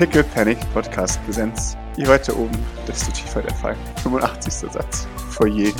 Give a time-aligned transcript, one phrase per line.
[0.00, 1.76] Pickle Panic Podcast Präsenz.
[1.98, 3.76] Je weiter oben, desto tiefer der Fall.
[4.02, 4.70] 85.
[4.72, 5.06] Satz.
[5.28, 5.74] Foyer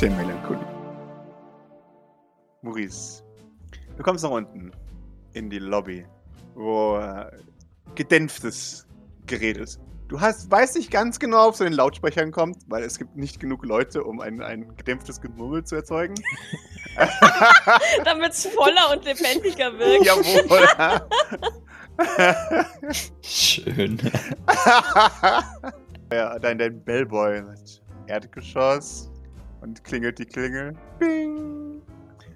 [0.00, 0.64] der Melancholie.
[2.62, 3.24] Maurice,
[3.96, 4.70] du kommst nach unten
[5.32, 6.06] in die Lobby,
[6.54, 7.32] wo äh,
[7.96, 8.86] gedämpftes
[9.26, 9.80] Gerät ist.
[10.06, 13.16] Du hast, weißt nicht ganz genau, ob es zu den Lautsprechern kommt, weil es gibt
[13.16, 16.14] nicht genug Leute, um ein, ein gedämpftes Gemurmel zu erzeugen.
[18.04, 20.04] Damit es voller und lebendiger wirkt.
[20.06, 21.58] Jawohl.
[23.22, 23.98] Schön.
[26.12, 29.10] ja, dann dein Bellboy mit Erdgeschoss
[29.60, 30.74] und klingelt die Klingel.
[30.98, 31.82] Bing.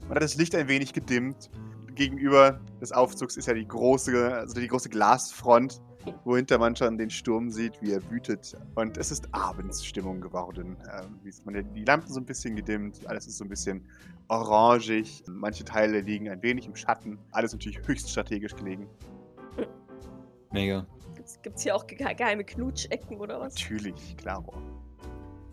[0.09, 1.51] Man hat das Licht ein wenig gedimmt.
[1.95, 5.80] Gegenüber des Aufzugs ist ja die große, also die große Glasfront,
[6.24, 8.56] wohinter man schon den Sturm sieht, wie er wütet.
[8.74, 10.76] Und es ist Abendsstimmung geworden.
[10.92, 11.20] Ähm,
[11.74, 13.87] die Lampen so ein bisschen gedimmt, alles ist so ein bisschen
[14.29, 15.23] orangig.
[15.29, 17.18] Manche Teile liegen ein wenig im Schatten.
[17.30, 18.88] Alles natürlich höchst strategisch gelegen.
[20.52, 20.87] Mega.
[21.42, 23.54] Gibt es hier auch ge geheime Knutschecken oder was?
[23.54, 24.45] Natürlich, klar.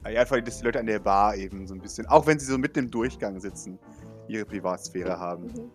[0.04, 2.46] Ja, einfach, dass die Leute an der Bar eben so ein bisschen, auch wenn sie
[2.46, 3.78] so mitten im Durchgang sitzen,
[4.28, 5.46] ihre Privatsphäre haben.
[5.46, 5.72] Mhm.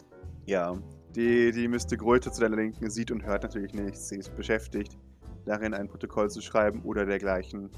[0.47, 0.77] Ja,
[1.15, 1.97] die, die Mr.
[1.97, 4.09] Gröte zu deiner Linken sieht und hört natürlich nichts.
[4.09, 4.99] Sie ist beschäftigt,
[5.47, 7.71] darin ein Protokoll zu schreiben oder dergleichen.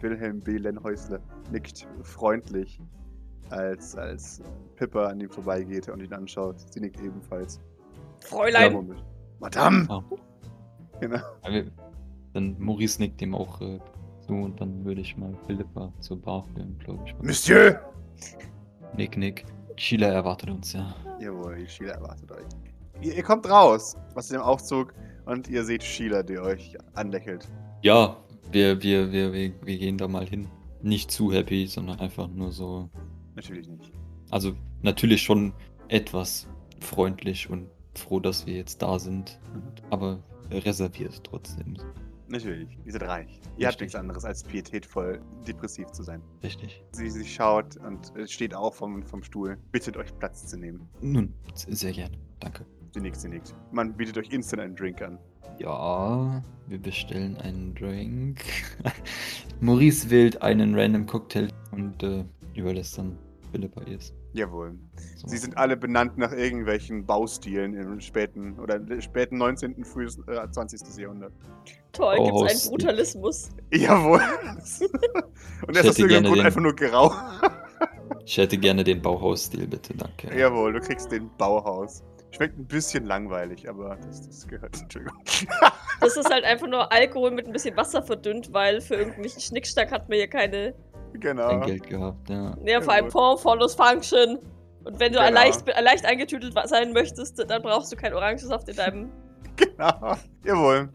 [0.00, 0.58] Wilhelm B.
[0.58, 2.78] Lenhäusle nickt freundlich,
[3.48, 4.42] als, als
[4.76, 6.56] Pippa an ihm vorbeigeht und ihn anschaut.
[6.72, 7.56] Sie nickt ebenfalls.
[7.56, 8.72] Ja, Fräulein!
[8.72, 9.04] Moment.
[9.40, 9.86] Madame!
[9.88, 10.04] Ah.
[11.04, 11.20] Genau.
[12.32, 13.78] Dann Maurice nickt dem auch äh,
[14.26, 17.14] zu und dann würde ich mal Philippa zur Bar führen, glaube ich.
[17.20, 17.78] Monsieur!
[18.96, 19.44] Nick, Nick.
[19.76, 20.94] Sheila erwartet uns, ja.
[21.20, 22.46] Jawohl, Sheila erwartet euch.
[23.02, 24.94] Ihr, ihr kommt raus aus dem Aufzug
[25.26, 27.50] und ihr seht Sheila, die euch anlächelt.
[27.82, 28.16] Ja,
[28.50, 30.48] wir, wir, wir, wir, wir gehen da mal hin.
[30.80, 32.88] Nicht zu happy, sondern einfach nur so.
[33.34, 33.92] Natürlich nicht.
[34.30, 35.52] Also natürlich schon
[35.88, 36.48] etwas
[36.80, 39.38] freundlich und froh, dass wir jetzt da sind.
[39.90, 40.22] Aber
[40.58, 41.76] reserviert trotzdem.
[42.28, 42.78] Natürlich.
[42.84, 43.40] Ihr seid reich.
[43.56, 43.80] Ihr habt Richtig.
[43.80, 46.22] nichts anderes als pietätvoll depressiv zu sein.
[46.42, 46.82] Richtig.
[46.92, 50.88] Sie, sie schaut und äh, steht auf vom, vom Stuhl, bittet euch Platz zu nehmen.
[51.00, 52.16] Nun, sehr gerne.
[52.40, 52.64] Danke.
[52.92, 53.54] Sie nickt, sie nickt.
[53.72, 55.18] Man bietet euch instant einen Drink an.
[55.58, 58.40] Ja, wir bestellen einen Drink.
[59.60, 62.24] Maurice wählt einen random Cocktail und äh,
[62.54, 63.18] überlässt dann
[63.52, 64.12] Philippa es.
[64.34, 64.76] Jawohl.
[65.16, 65.28] So.
[65.28, 70.80] Sie sind alle benannt nach irgendwelchen Baustilen im späten oder späten 19., frühes äh, 20.
[70.98, 71.32] Jahrhundert.
[71.92, 72.70] Toll, Oh, gibt's einen.
[72.72, 73.48] Brutalismus.
[73.72, 74.20] Jawohl.
[75.68, 77.12] und er ist gerne Grund den- einfach nur grau.
[78.26, 80.36] Ich hätte gerne den Bauhausstil, bitte, danke.
[80.36, 82.02] Jawohl, du kriegst den Bauhaus.
[82.32, 84.80] Schmeckt ein bisschen langweilig, aber das, das gehört.
[84.82, 85.16] Entschuldigung.
[86.00, 89.92] Das ist halt einfach nur Alkohol mit ein bisschen Wasser verdünnt, weil für irgendwelchen Schnickschnack
[89.92, 90.74] hat man hier keine.
[91.20, 91.48] Genau.
[91.48, 92.56] Kein Geld gehabt, ja.
[92.64, 93.10] Ja, vor allem Jawohl.
[93.10, 94.38] Form follows Function.
[94.84, 95.32] Und wenn du Genau.
[95.32, 99.10] leicht, leicht eingetütelt sein möchtest, dann brauchst du keinen Orangensaft in deinem.
[99.56, 100.16] Genau.
[100.44, 100.88] Jawohl.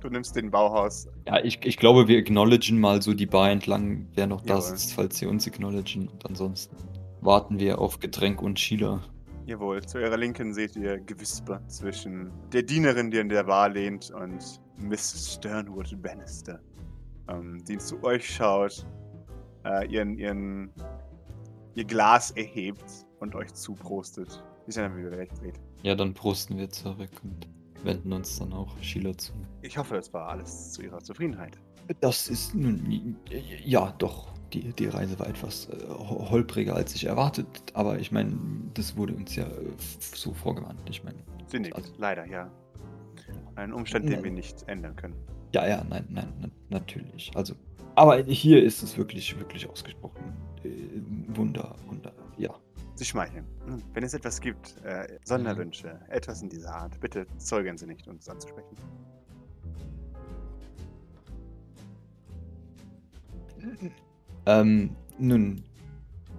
[0.00, 1.08] Du nimmst den Bauhaus.
[1.26, 4.62] Ja, ich, ich glaube, wir acknowledgen mal so die Bar entlang, wer noch da Jawohl.
[4.62, 6.06] sitzt, falls sie uns acknowledgen.
[6.08, 6.76] Und ansonsten
[7.22, 9.00] warten wir auf Getränk und Sheila.
[9.46, 9.82] Jawohl.
[9.84, 14.60] Zu ihrer Linken seht ihr Gewisper zwischen der Dienerin, die in der Bar lehnt, und
[14.76, 16.60] Miss Sternwood Bannister,
[17.30, 18.86] ähm, die zu euch schaut,
[19.68, 20.70] äh, ihren, ihren,
[21.74, 22.84] ihr Glas erhebt
[23.20, 24.42] und euch zuprostet.
[24.66, 25.58] Bis ihr dann wieder wegdreht.
[25.82, 27.48] Ja, dann prosten wir zurück und
[27.84, 29.32] wenden uns dann auch Sheila zu.
[29.62, 31.58] Ich hoffe, das war alles zu ihrer Zufriedenheit.
[32.00, 33.16] Das ist nun,
[33.64, 34.28] ja, doch.
[34.52, 37.46] Die, die Reise war etwas äh, ho- holpriger, als ich erwartet.
[37.74, 38.32] Aber ich meine,
[38.74, 39.50] das wurde uns ja äh,
[39.98, 40.80] so vorgewarnt.
[40.88, 42.50] Ich meine, Sie nickt, Also- leider, ja.
[43.56, 44.24] Ein Umstand, den Nein.
[44.24, 45.14] wir nicht ändern können.
[45.54, 47.30] ja, ja, nein, nein, na, natürlich.
[47.34, 47.54] Also,
[47.98, 50.32] aber hier ist es wirklich, wirklich ausgesprochen.
[50.62, 50.68] Äh,
[51.36, 52.54] Wunder, Wunder, ja.
[52.94, 53.44] Sie schmeicheln.
[53.92, 58.28] Wenn es etwas gibt, äh, Sonderwünsche, etwas in dieser Art, bitte zögern Sie nicht, uns
[58.28, 58.76] anzusprechen.
[64.46, 65.62] Ähm, nun,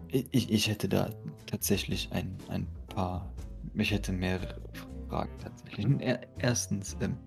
[0.07, 1.09] ich, ich hätte da
[1.45, 3.31] tatsächlich ein, ein paar,
[3.73, 4.59] ich hätte mehrere
[5.07, 5.87] Fragen tatsächlich.
[5.99, 7.17] Er, erstens, ähm,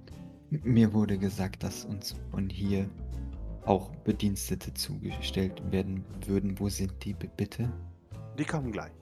[0.51, 2.89] mir wurde gesagt, dass uns von hier
[3.65, 6.59] auch Bedienstete zugestellt werden würden.
[6.59, 7.73] Wo sind die bitte?
[8.39, 8.93] Die kommen gleich.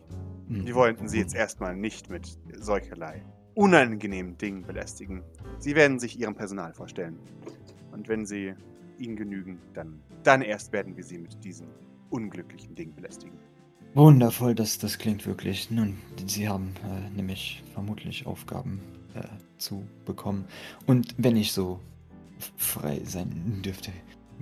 [0.48, 3.22] Hm, Die wollten Sie jetzt erstmal nicht mit solcherlei
[3.54, 5.22] unangenehmen Dingen belästigen.
[5.58, 7.18] Sie werden sich Ihrem Personal vorstellen.
[7.92, 8.54] Und wenn Sie
[8.98, 11.66] Ihnen genügen, dann, dann erst werden wir Sie mit diesen
[12.10, 13.38] unglücklichen Dingen belästigen.
[13.94, 15.70] Wundervoll, das, das klingt wirklich.
[15.70, 18.80] Nun, Sie haben äh, nämlich vermutlich Aufgaben
[19.14, 19.22] äh,
[19.58, 20.44] zu bekommen.
[20.86, 21.80] Und wenn ich so
[22.56, 23.90] frei sein dürfte,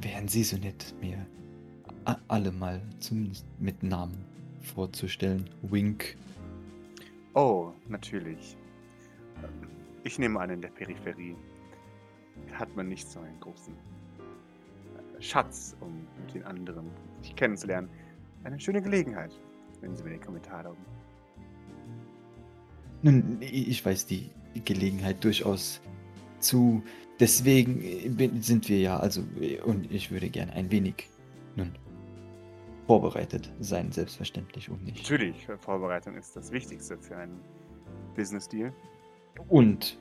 [0.00, 1.26] wären Sie so nett, mir
[2.28, 4.24] alle mal zumindest mit Namen
[4.60, 5.48] vorzustellen.
[5.62, 6.16] Wink.
[7.34, 8.56] Oh, natürlich.
[10.04, 11.36] Ich nehme an, in der Peripherie.
[12.52, 13.74] hat man nicht so einen großen
[15.20, 16.90] Schatz, um mit den anderen
[17.20, 17.88] sich kennenzulernen.
[18.44, 19.32] Eine schöne Gelegenheit,
[19.80, 20.84] wenn Sie mir den Kommentar erlauben.
[23.02, 24.30] Nun, ich weiß die
[24.64, 25.80] Gelegenheit durchaus
[26.40, 26.82] zu.
[27.20, 31.08] Deswegen äh, sind wir ja, also, äh, und ich würde gern ein wenig,
[31.56, 31.72] nun,
[32.86, 35.02] vorbereitet sein, selbstverständlich, um nicht.
[35.02, 37.40] Natürlich, Vorbereitung ist das Wichtigste für einen
[38.14, 38.72] Business-Deal.
[39.48, 39.98] Und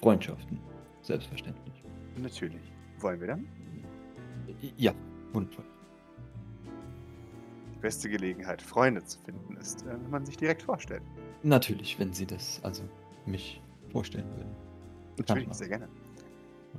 [0.00, 0.60] Freundschaften,
[1.02, 1.82] selbstverständlich.
[2.16, 2.72] Natürlich.
[3.00, 3.46] Wollen wir dann?
[4.76, 4.92] Ja,
[5.32, 5.64] wundervoll.
[7.74, 11.02] Die beste Gelegenheit, Freunde zu finden, ist, äh, wenn man sich direkt vorstellt.
[11.42, 12.82] Natürlich, wenn Sie das, also,
[13.26, 13.60] mich
[13.92, 14.65] vorstellen würden.
[15.18, 15.88] Natürlich, sehr gerne.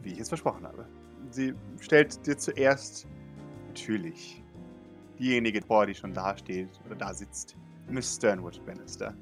[0.02, 0.86] Wie ich es versprochen habe.
[1.32, 3.08] Sie stellt dir zuerst
[3.68, 4.44] natürlich
[5.20, 7.56] diejenige vor, die schon da steht oder da sitzt.
[7.90, 9.14] Miss Sternwood Bannister.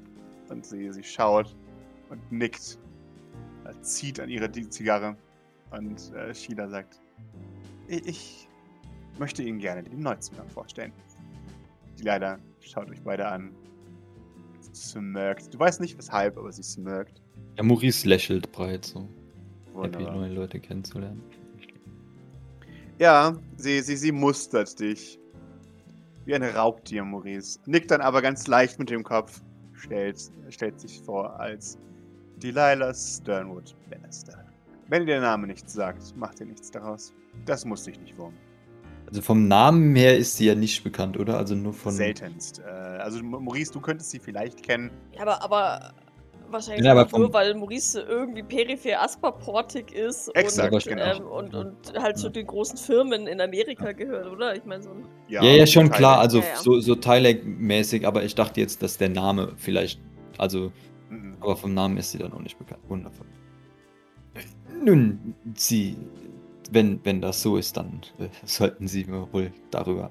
[0.48, 1.56] Und sie, sie schaut
[2.10, 2.78] und nickt,
[3.64, 5.16] äh, zieht an ihre Zigarre
[5.70, 7.00] und äh, Sheila sagt,
[7.88, 8.48] "I- ich
[9.18, 10.92] möchte Ihnen gerne den Neuzugang vorstellen.
[11.98, 13.54] Die leider schaut euch beide an.
[14.76, 15.52] Smirkt.
[15.54, 17.22] Du weißt nicht weshalb, aber sie smirkt.
[17.56, 19.00] Ja, Maurice lächelt breit, so.
[19.00, 20.14] Happy, Wunderbar.
[20.16, 21.22] neue Leute kennenzulernen.
[22.98, 25.18] Ja, sie, sie, sie mustert dich.
[26.24, 27.58] Wie ein Raubtier, Maurice.
[27.66, 29.42] Nickt dann aber ganz leicht mit dem Kopf.
[29.74, 30.18] Stellt,
[30.48, 31.78] stellt sich vor als
[32.38, 34.44] Delilah Sternwood Bannister.
[34.88, 37.12] Wenn ihr der Name nichts sagt, macht ihr nichts daraus.
[37.44, 38.38] Das muss dich nicht wurmen.
[39.06, 41.38] Also vom Namen her ist sie ja nicht bekannt, oder?
[41.38, 41.92] Also nur von.
[41.92, 42.60] Seltenst.
[42.60, 44.90] Äh, also Maurice, du könntest sie vielleicht kennen.
[45.14, 45.94] Ja, aber, aber
[46.50, 51.16] wahrscheinlich Ja, aber auch nur, weil Maurice irgendwie peripher Asperportig ist Exakt, und, genau.
[51.16, 54.56] ähm, und, und halt zu den großen Firmen in Amerika gehört, oder?
[54.56, 56.56] Ich meine, so ein Ja, ja, schon klar, also Ja, ja.
[56.56, 60.00] so, so Thailand-mäßig, aber ich dachte jetzt, dass der Name vielleicht,
[60.38, 60.72] also,
[61.10, 61.36] Mhm.
[61.40, 62.80] aber vom Namen ist sie dann auch nicht bekannt.
[62.88, 63.26] Wundervoll.
[64.84, 65.96] Nun, Sie,
[66.72, 70.10] wenn, wenn das so ist, dann äh, sollten Sie mir wohl darüber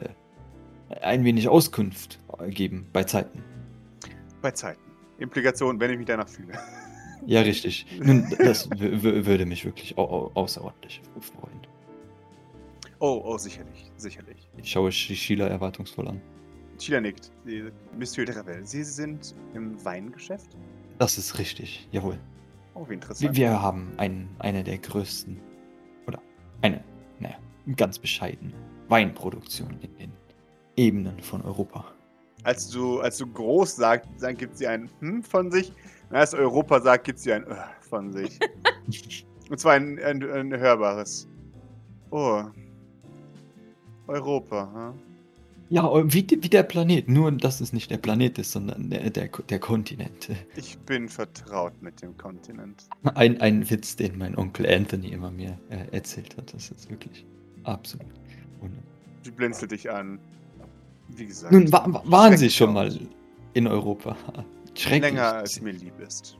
[0.00, 2.18] äh, ein wenig Auskunft
[2.48, 3.42] geben, bei Zeiten.
[4.42, 4.80] Bei Zeiten.
[5.18, 6.52] Implikation, wenn ich mich danach fühle.
[7.28, 7.86] Ja, richtig.
[8.00, 11.60] Nun, das würde mich wirklich au au außerordentlich freuen.
[13.00, 14.48] Oh, oh, sicherlich, sicherlich.
[14.58, 16.20] Ich schaue Sh- Sheila erwartungsvoll an.
[16.78, 17.32] Sheila nickt.
[17.44, 17.64] Sie-
[17.98, 20.56] Monsieur de Ravel, Sie sind im Weingeschäft?
[20.98, 22.18] Das ist richtig, jawohl.
[22.74, 23.36] Oh, wie Wir, interessant.
[23.36, 25.40] wir haben ein, eine der größten,
[27.74, 28.52] ganz bescheidene
[28.88, 30.12] Weinproduktion in den
[30.76, 31.84] Ebenen von Europa.
[32.44, 35.72] Als du, als du groß sagst, dann gibt sie ein Hm von sich.
[36.10, 37.56] Und als Europa sagt, gibt sie ein Äh
[37.88, 38.38] von sich.
[39.50, 41.28] Und zwar ein, ein, ein hörbares.
[42.10, 42.42] Oh.
[44.08, 45.06] Europa, hm?
[45.68, 49.10] Ja, und wie, wie der Planet, nur dass es nicht der Planet ist, sondern der,
[49.10, 50.28] der, der Kontinent.
[50.54, 52.84] Ich bin vertraut mit dem Kontinent.
[53.02, 56.54] Ein, ein Witz, den mein Onkel Anthony immer mir äh, erzählt hat.
[56.54, 57.26] Das ist wirklich
[57.66, 58.06] absolut.
[59.22, 60.18] Sie blinzelt dich an.
[61.08, 61.52] Wie gesagt.
[61.52, 62.96] Nun, wa wa- waren Sie schon mal
[63.54, 64.16] in Europa?
[64.74, 65.00] Schrecklich.
[65.12, 66.36] Länger als mir lieb ist.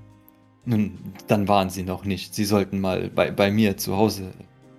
[0.64, 2.34] Nun, dann waren Sie noch nicht.
[2.34, 4.32] Sie sollten mal bei, bei mir zu Hause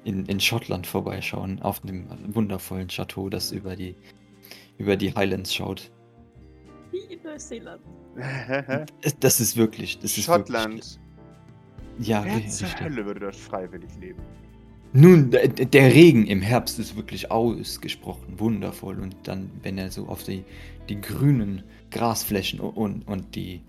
[0.04, 3.96] in, in Schottland vorbeischauen, auf dem wundervollen Chateau, das über die,
[4.78, 5.90] über die Highlands schaut.
[6.92, 7.82] wie in Neuseeland.
[9.20, 10.76] Das ist wirklich, das ist Schottland.
[10.76, 12.68] Wirklich, ja, Wer zur.
[12.80, 14.22] Hölle würde dort freiwillig leben?
[14.94, 20.24] Nun, der, Regen im Herbst ist wirklich ausgesprochen wundervoll und dann, wenn er so auf
[20.24, 20.44] die,
[20.90, 23.62] die grünen Grasflächen und, und die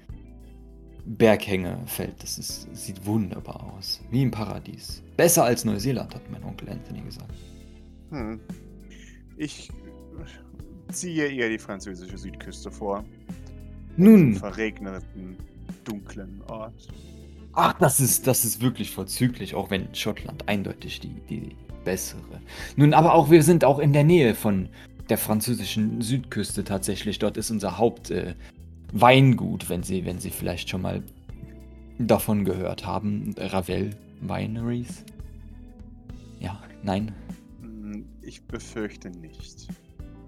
[1.05, 4.01] Berghänge fällt, das ist, sieht wunderbar aus.
[4.11, 5.03] Wie im Paradies.
[5.17, 7.35] Besser als Neuseeland, hat mein Onkel Anthony gesagt.
[8.11, 8.41] Hm.
[9.37, 9.71] Ich
[10.93, 13.05] ziehe eher die französische Südküste vor.
[13.97, 15.37] Nun, Verregneten,
[15.85, 16.89] dunklen Ort.
[17.59, 22.23] Ach, das ist, das ist wirklich vorzüglich, auch wenn Schottland eindeutig die, die bessere.
[22.77, 24.69] Nun, aber auch wir sind auch in der Nähe von
[25.09, 27.19] der französischen Südküste tatsächlich.
[27.19, 28.35] Dort ist unser Haupt äh,
[28.93, 31.03] wenn Sie, wenn Sie vielleicht schon mal
[31.99, 33.35] davon gehört haben.
[33.39, 35.05] Ravel Wineries.
[36.41, 37.13] Ja, nein,
[37.61, 39.69] Hm, Ich befürchte nicht.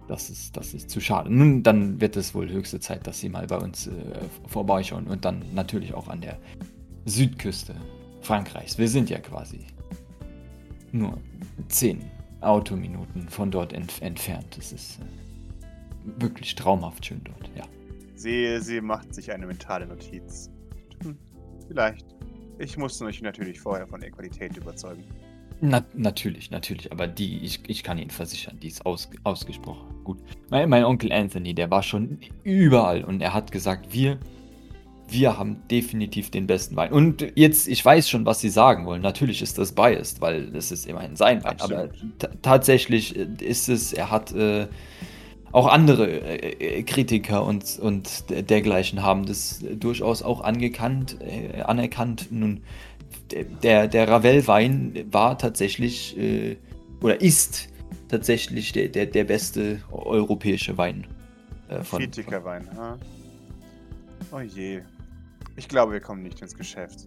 [0.09, 1.33] das ist, das ist zu schade.
[1.33, 3.93] Nun, dann wird es wohl höchste Zeit, dass Sie mal bei uns äh,
[4.49, 6.39] vorbeischauen und dann natürlich auch an der
[7.05, 7.75] Südküste
[8.21, 8.79] Frankreichs.
[8.79, 9.67] Wir sind ja quasi
[10.93, 11.19] nur
[11.69, 12.03] zehn
[12.41, 14.57] Autominuten von dort entf entfernt.
[14.59, 17.65] Es ist äh, wirklich traumhaft schön dort, ja.
[18.15, 20.51] Sie, sie macht sich eine mentale Notiz.
[21.03, 21.17] Hm,
[21.69, 22.07] vielleicht.
[22.59, 25.05] Ich muss euch natürlich vorher von der Qualität überzeugen.
[25.63, 30.19] Na, natürlich, natürlich, aber die, ich, ich kann Ihnen versichern, die ist aus, ausgesprochen gut.
[30.51, 34.19] Mein, mein Onkel Anthony, der war schon überall und er hat gesagt, wir,
[35.11, 36.93] wir haben definitiv den besten Wein.
[36.93, 39.03] Und jetzt, ich weiß schon, was Sie sagen wollen.
[39.03, 41.57] Natürlich ist das biased, weil es ist immerhin sein Wein.
[41.61, 41.89] Aber
[42.43, 44.67] tatsächlich ist es, er hat äh,
[45.53, 52.29] auch andere äh, Kritiker und, und dergleichen haben das durchaus auch angekannt, äh, anerkannt.
[52.31, 52.63] Nun,
[53.63, 56.57] der, der Ravel-Wein war tatsächlich äh,
[57.01, 57.69] oder ist
[58.09, 61.07] tatsächlich der, der, der beste europäische Wein.
[61.69, 62.99] Äh, von, Kritikerwein, ha?
[64.33, 64.83] Oh je.
[65.61, 67.07] Ich glaube, wir kommen nicht ins Geschäft.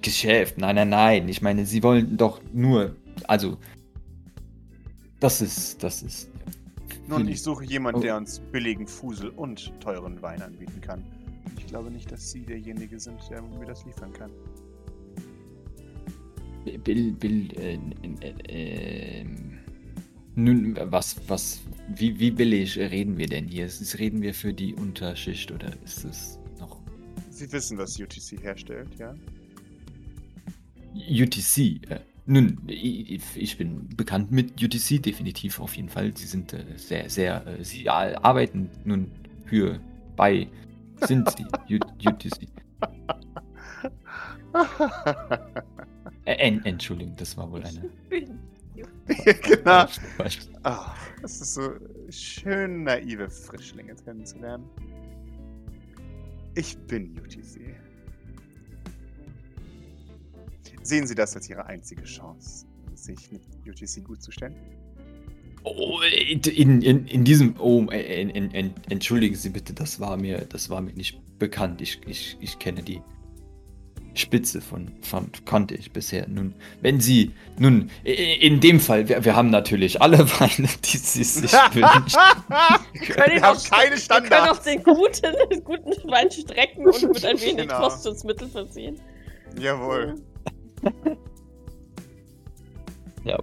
[0.00, 1.28] Geschäft, nein, nein, nein.
[1.28, 2.96] Ich meine, sie wollen doch nur,
[3.28, 3.58] also,
[5.20, 6.30] das ist, das ist.
[7.08, 8.02] Nun, ich suche jemanden, oh.
[8.04, 11.04] der uns billigen Fusel und teuren Wein anbieten kann.
[11.58, 14.30] Ich glaube nicht, dass Sie derjenige sind, der mir das liefern kann.
[16.82, 17.78] Bill, Bill, äh,
[18.22, 19.26] äh, äh,
[20.36, 23.66] nun, was, was, wie, wie billig reden wir denn hier?
[23.66, 26.78] Ist, reden wir für die Unterschicht oder ist es noch.
[27.30, 29.14] Sie wissen, was UTC herstellt, ja?
[30.94, 36.16] UTC, äh, nun, ich, ich, bin bekannt mit UTC, definitiv auf jeden Fall.
[36.16, 39.10] Sie sind äh, sehr, sehr, äh, sie arbeiten nun
[39.46, 39.80] für,
[40.16, 40.48] bei,
[41.06, 41.46] sind sie
[42.06, 42.48] UTC.
[46.24, 47.90] Entschuldigung, das war wohl eine.
[49.42, 49.86] genau.
[50.64, 50.76] Oh,
[51.22, 51.72] das ist so
[52.10, 54.68] schön, naive Frischlinge kennenzulernen.
[56.54, 57.76] Ich bin UTC.
[60.82, 64.56] Sehen Sie das als Ihre einzige Chance, sich mit UTC gut zu stellen?
[65.64, 67.56] Oh, in, in, in diesem.
[67.58, 71.80] Oh, in, in, entschuldigen Sie bitte, das war mir, das war mir nicht bekannt.
[71.80, 73.02] Ich, ich, ich kenne die
[74.16, 76.26] Spitze von, von kannte ich bisher.
[76.28, 81.24] Nun, wenn Sie, nun, in dem Fall, wir, wir haben natürlich alle Weine, die Sie
[81.24, 82.18] sich wünschen.
[82.92, 84.30] wir können haben keine Standards.
[84.30, 87.78] Wir können auch den guten, den guten Wein strecken und mit ein wenig genau.
[87.78, 89.00] Frostschutzmittel versehen.
[89.58, 90.14] Jawohl.
[93.24, 93.38] ja.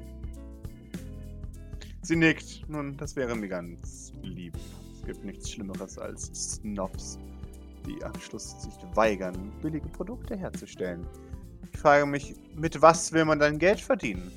[2.01, 2.68] Sie nickt.
[2.68, 4.56] Nun, das wäre mir ganz lieb.
[4.96, 7.20] Es gibt nichts Schlimmeres als Snobs
[7.85, 11.05] die am Schluss sich weigern, billige Produkte herzustellen.
[11.71, 14.31] Ich frage mich, mit was will man dann Geld verdienen?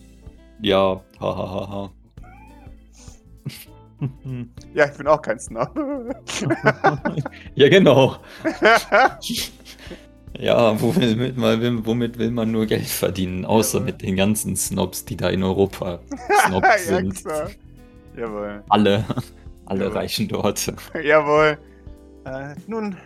[0.61, 1.61] Ja, hahaha.
[1.61, 1.91] Ha, ha.
[4.75, 5.71] ja, ich bin auch kein Snob.
[7.55, 8.17] ja, genau.
[10.39, 11.37] ja, womit,
[11.87, 16.01] womit, will man nur Geld verdienen, außer mit den ganzen Snobs, die da in Europa
[16.47, 17.25] Snobs sind.
[17.25, 17.47] ja,
[18.17, 18.65] Jawohl.
[18.69, 19.05] Alle,
[19.67, 19.97] alle Jawohl.
[19.97, 20.73] reichen dort.
[21.03, 21.59] Jawohl.
[22.25, 22.97] Äh, nun,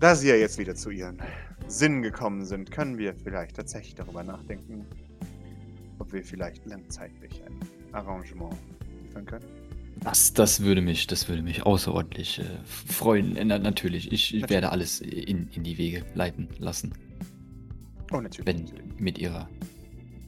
[0.00, 1.18] da Sie ja jetzt wieder zu Ihren
[1.68, 4.86] Sinnen gekommen sind, können wir vielleicht tatsächlich darüber nachdenken,
[5.98, 7.60] ob wir vielleicht langzeitlich ein
[7.92, 8.56] Arrangement
[9.04, 9.44] liefern können.
[10.02, 13.36] Das, das würde mich, das würde mich außerordentlich äh, freuen.
[13.46, 16.94] Na, natürlich, ich, ich werde alles in, in die Wege leiten lassen.
[18.10, 18.46] Oh, natürlich.
[18.46, 18.98] Wenn natürlich.
[19.00, 19.48] mit ihrer.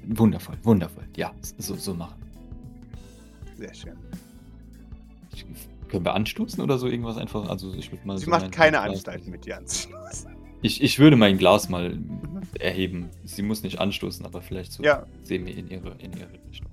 [0.04, 1.04] Wundervoll, wundervoll.
[1.16, 2.20] Ja, so, so machen.
[3.56, 3.96] Sehr schön.
[5.32, 5.46] Ich,
[5.92, 7.50] können wir anstoßen oder so irgendwas einfach?
[7.50, 8.16] Also ich würde mal.
[8.16, 10.34] Sie so macht keine Anstalten mit dir anzustoßen.
[10.62, 12.40] Ich, ich würde mein Glas mal mhm.
[12.58, 13.10] erheben.
[13.24, 15.04] Sie muss nicht anstoßen, aber vielleicht so ja.
[15.22, 16.70] sehen wir in ihre, in ihre Richtung.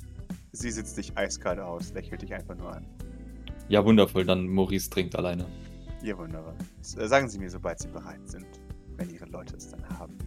[0.54, 2.86] Sie sitzt dich eiskalt aus, lächelt dich einfach nur an.
[3.68, 4.24] Ja, wundervoll.
[4.24, 5.46] Dann Maurice trinkt alleine.
[6.02, 6.56] Ja, wunderbar.
[6.98, 8.48] Äh, sagen Sie mir, sobald Sie bereit sind,
[8.96, 10.18] wenn Ihre Leute es dann haben.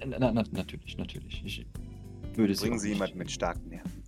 [0.00, 1.40] Äh, na, na, natürlich, natürlich.
[1.44, 1.66] Ich
[2.34, 4.02] würde Bringen Sie jemanden mit starken Nerven.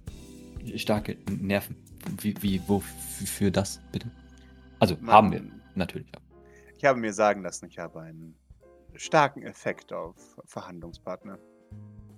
[0.75, 1.77] Starke Nerven.
[2.21, 4.11] Wie, wie, wofür das, bitte?
[4.79, 5.43] Also, Man, haben wir,
[5.75, 6.09] natürlich.
[6.15, 6.21] Ja.
[6.77, 8.35] Ich habe mir sagen lassen, ich habe einen
[8.95, 11.39] starken Effekt auf Verhandlungspartner.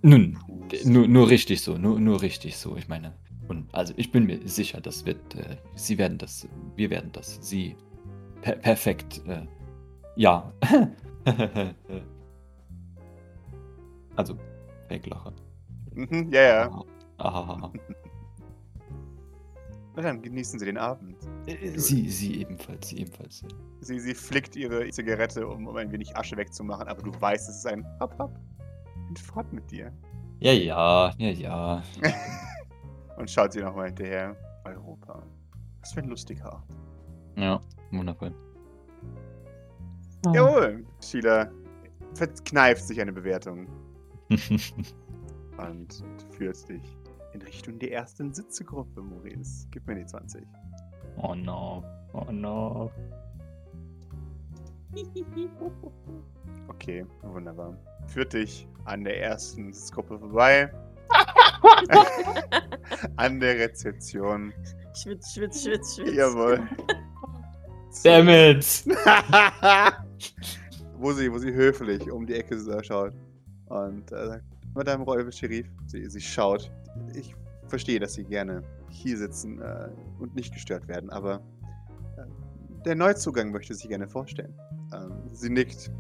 [0.03, 0.39] Nun,
[0.85, 2.77] nur, nur richtig so, nur, nur richtig so.
[2.77, 3.15] Ich meine,
[3.49, 7.39] und also ich bin mir sicher, das wird, äh, sie werden das, wir werden das,
[7.41, 7.77] sie
[8.43, 9.47] per perfekt, äh,
[10.17, 10.53] ja.
[14.17, 14.39] also,
[14.89, 15.33] Weglacher.
[15.95, 16.85] Mhm, ja, ja.
[17.19, 17.41] Aha.
[17.41, 17.73] aha.
[19.99, 21.17] Na dann genießen Sie den Abend.
[21.49, 23.43] Äh, äh, sie, sie ebenfalls, sie ebenfalls.
[23.81, 27.57] Sie, sie flickt ihre Zigarette, um, um ein wenig Asche wegzumachen, aber du weißt, es
[27.57, 28.39] ist ein Hopp, Hopp.
[29.09, 29.93] Bin fort mit dir.
[30.39, 31.83] Ja, ja, ja, ja.
[33.17, 34.37] Und schaut sie nochmal hinterher.
[34.65, 35.21] Europa.
[35.81, 36.69] Was für ein lustiger Ort.
[37.35, 38.33] Ja, wundervoll.
[40.29, 40.33] Oh.
[40.33, 40.87] Jawohl.
[41.03, 41.51] Sheila
[42.15, 43.67] verkneift sich eine Bewertung.
[44.31, 46.98] und führt dich
[47.39, 49.67] in Richtung der ersten Sitzegruppe, Maurice.
[49.71, 50.43] Gib mir die 20.
[51.17, 51.85] Oh no.
[52.13, 52.91] Oh no.
[56.69, 57.77] Okay, wunderbar.
[58.07, 60.71] Führt dich an der ersten Sitzgruppe vorbei.
[63.17, 64.53] an der Rezeption.
[64.95, 66.15] Schwitz, schwitz, schwitz, schwitz.
[66.15, 66.69] Jawohl.
[68.05, 68.85] Damn it!
[70.99, 73.15] wo, sie, wo sie höflich um die Ecke schaut
[73.67, 76.71] und äh, sagt, Madame Räuber Sheriff, sie, sie schaut.
[77.15, 77.35] Ich
[77.67, 79.89] verstehe, dass Sie gerne hier sitzen äh,
[80.19, 81.43] und nicht gestört werden, aber
[82.17, 82.25] äh,
[82.85, 84.55] der Neuzugang möchte sich gerne vorstellen.
[84.95, 85.91] Ähm, sie nickt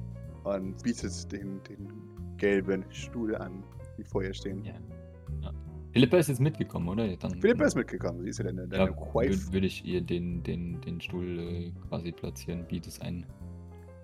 [0.44, 1.92] und bietet den, den
[2.36, 3.62] gelben Stuhl an,
[3.96, 4.64] die vor ihr stehen.
[4.64, 4.74] Ja.
[5.42, 5.52] Ja.
[5.92, 7.16] Philippa ist jetzt mitgekommen, oder?
[7.16, 9.52] Dann, Philippa ist mitgekommen, sie ist ja deine, deine ja.
[9.52, 13.26] Würde ich ihr den, den, den Stuhl äh, quasi platzieren, wie das ein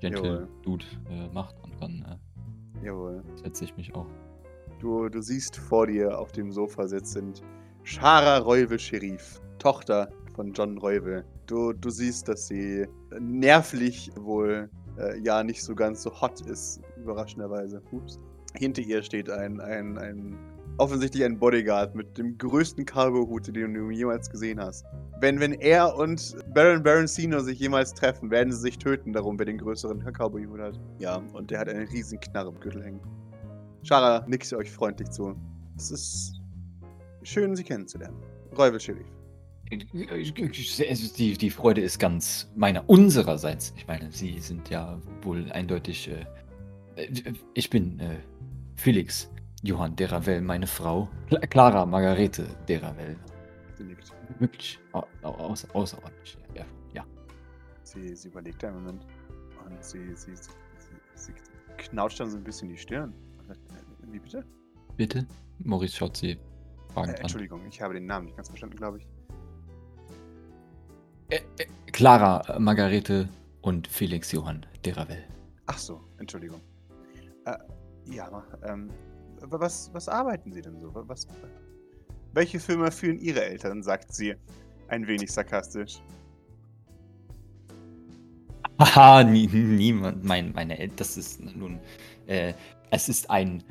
[0.00, 0.48] Gentle Jawohl.
[0.62, 2.04] Dude äh, macht und dann
[2.82, 4.06] äh, setze ich mich auch.
[4.84, 7.42] Du, du siehst vor dir auf dem Sofa sitzend
[7.84, 11.24] Shara Reuvel Sherif, Tochter von John Reuvel.
[11.46, 12.86] Du, du siehst, dass sie
[13.18, 17.80] nervlich wohl äh, ja nicht so ganz so hot ist, überraschenderweise.
[17.92, 18.20] Ups.
[18.58, 20.38] Hinter ihr steht ein, ein, ein
[20.76, 24.84] offensichtlich ein Bodyguard mit dem größten Cargo-Hut, den du jemals gesehen hast.
[25.18, 29.46] Wenn, wenn er und Baron Baroncino sich jemals treffen, werden sie sich töten darum, wer
[29.46, 30.78] den größeren Cowboy-Hut hat.
[30.98, 33.00] Ja, und der hat einen riesen Knarre im Gürtel hängen.
[33.84, 35.36] Shara nickt euch freundlich zu.
[35.76, 36.40] Es ist
[37.22, 38.16] schön, Sie kennenzulernen.
[38.56, 39.06] Räuber Sheriff.
[39.70, 43.74] Die, die Freude ist ganz meiner, unsererseits.
[43.76, 46.08] Ich meine, Sie sind ja wohl eindeutig.
[46.96, 48.16] Äh, äh ich bin äh,
[48.76, 49.30] Felix
[49.62, 51.08] Johann Deravel, meine Frau.
[51.50, 53.16] Clara Margarete Deravel.
[53.76, 54.12] Sie nickt.
[54.38, 54.78] Wirklich
[55.22, 56.38] außer, außerordentlich.
[56.54, 56.64] Ja,
[56.94, 57.04] ja.
[57.82, 59.06] Sie, sie überlegt einen Moment
[59.66, 60.52] und sie, sie, sie,
[61.14, 61.32] sie
[61.76, 63.12] knautscht dann so ein bisschen die Stirn.
[64.10, 64.44] Wie bitte?
[64.96, 65.26] Bitte?
[65.58, 66.38] Maurice schaut sie
[66.92, 69.08] fragend äh, Entschuldigung, ich habe den Namen nicht ganz verstanden, glaube ich.
[71.30, 73.28] Äh, äh, Clara Margarete
[73.62, 75.24] und Felix Johann Deravel.
[75.66, 76.60] Ach so, Entschuldigung.
[77.46, 77.56] Äh,
[78.06, 78.90] ja, ähm,
[79.40, 80.90] was, was arbeiten Sie denn so?
[80.94, 81.26] Was,
[82.32, 83.82] welche Firma führen Ihre Eltern?
[83.82, 84.34] sagt sie
[84.88, 86.00] ein wenig sarkastisch.
[88.78, 90.24] Haha, nie, niemand.
[90.24, 91.78] Mein, meine Eltern, das ist nun.
[92.26, 92.54] Äh,
[92.94, 93.62] es ist ein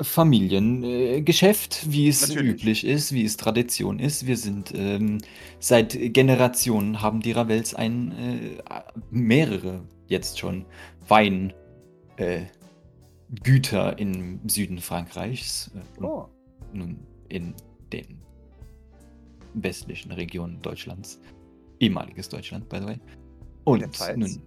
[0.00, 2.54] Familiengeschäft, wie es Natürlich.
[2.54, 4.26] üblich ist, wie es Tradition ist.
[4.26, 5.18] Wir sind ähm,
[5.60, 8.62] seit Generationen haben die Ravels ein äh,
[9.10, 10.64] mehrere jetzt schon
[11.08, 11.54] Weingüter
[12.18, 16.26] äh, im Süden Frankreichs äh, oh.
[16.72, 16.98] nun
[17.28, 17.54] in
[17.92, 18.18] den
[19.54, 21.20] westlichen Regionen Deutschlands,
[21.80, 22.98] ehemaliges Deutschland, by the way.
[23.64, 23.84] Und
[24.16, 24.42] nun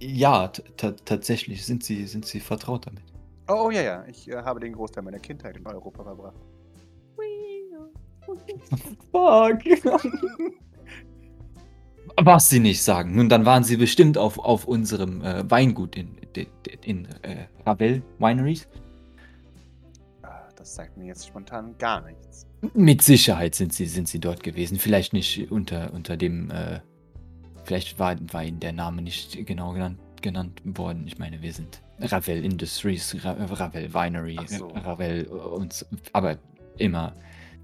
[0.00, 3.04] ja, tatsächlich sind sie, sind sie vertraut damit.
[3.48, 4.04] Oh, oh ja, ja.
[4.06, 6.36] Ich äh, habe den Großteil meiner Kindheit in Europa verbracht.
[9.12, 9.62] Fuck.
[12.22, 13.14] Was sie nicht sagen.
[13.14, 16.46] Nun, dann waren sie bestimmt auf, auf unserem äh, Weingut in, in,
[16.84, 18.68] in äh, Ravel Wineries.
[20.22, 22.46] Ah, das sagt mir jetzt spontan gar nichts.
[22.74, 24.78] Mit Sicherheit sind sie, sind sie dort gewesen.
[24.78, 26.80] Vielleicht nicht unter, unter dem äh,
[27.70, 31.06] Vielleicht war, war Ihnen der Name nicht genau genannt, genannt worden.
[31.06, 34.66] Ich meine, wir sind Ravel Industries, Ra Ravel Winery, so.
[34.70, 36.36] Ravel und aber
[36.78, 37.14] immer.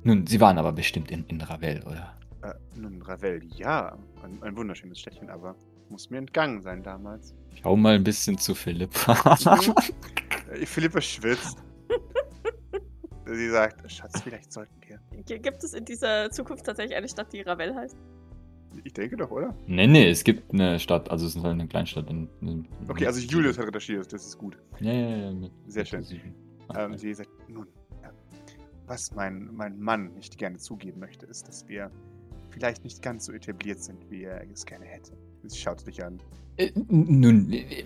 [0.04, 2.14] Nun, Sie waren aber bestimmt in, in Ravel, oder?
[2.42, 3.98] Äh, nun, Ravel, ja.
[4.22, 5.56] Ein, ein, wunderschönes Städtchen, aber
[5.88, 7.34] muss mir entgangen sein damals.
[7.60, 9.36] Schau mal ein bisschen zu Philippa.
[9.40, 10.66] Mhm.
[10.66, 11.58] Philippa schwitzt.
[13.26, 15.00] Sie sagt, Schatz, vielleicht sollten wir.
[15.40, 17.96] Gibt es in dieser Zukunft tatsächlich eine Stadt, die Ravel heißt?
[18.84, 19.54] Ich denke doch, oder?
[19.66, 22.10] Nee, nee, es gibt eine Stadt, also es ist halt eine Kleinstadt.
[22.10, 24.56] In, in, okay, also Julius hat recherchiert, das ist gut.
[24.80, 25.32] Ja, ja, ja.
[25.32, 26.04] Mit, Sehr schön.
[26.76, 27.66] Ähm, sie sagt, nun,
[28.02, 28.08] äh,
[28.86, 31.90] was mein, mein Mann nicht gerne zugeben möchte, ist, dass wir
[32.50, 35.12] vielleicht nicht ganz so etabliert sind, wie er es gerne hätte.
[35.44, 36.18] Sie schaut dich an.
[36.56, 37.84] Äh, nun, äh,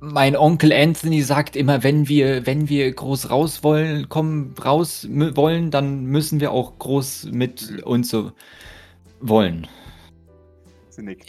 [0.00, 5.70] mein Onkel Anthony sagt immer, wenn wir, wenn wir groß raus wollen, kommen raus wollen,
[5.70, 7.82] dann müssen wir auch groß mit mhm.
[7.84, 8.32] uns so
[9.20, 9.66] wollen.
[11.00, 11.28] Sie nickt.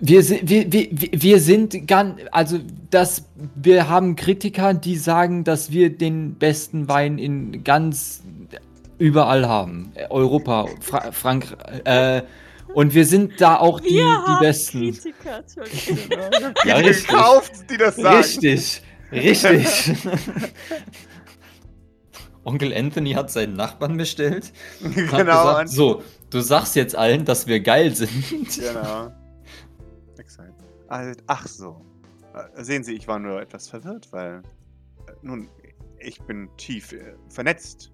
[0.00, 2.58] Wir, wir, wir, wir sind ganz, also
[2.90, 8.22] das, wir haben Kritiker, die sagen, dass wir den besten Wein in ganz
[8.98, 9.92] überall haben.
[10.10, 12.22] Europa, Fra Frank, äh,
[12.74, 14.92] und wir sind da auch die, die besten.
[14.92, 15.42] Kritiker,
[16.64, 17.06] ja, richtig.
[17.08, 18.16] Gekauft, die das sagen.
[18.16, 19.92] Richtig, richtig.
[22.44, 24.52] Onkel Anthony hat seinen Nachbarn bestellt.
[24.80, 25.16] Genau.
[25.16, 26.02] Gesagt, so,
[26.34, 28.10] Du sagst jetzt allen, dass wir geil sind.
[28.58, 29.12] Genau.
[30.88, 31.80] Also, ach so.
[32.34, 34.42] Äh, sehen Sie, ich war nur etwas verwirrt, weil.
[35.06, 35.48] Äh, nun,
[36.00, 37.92] ich bin tief äh, vernetzt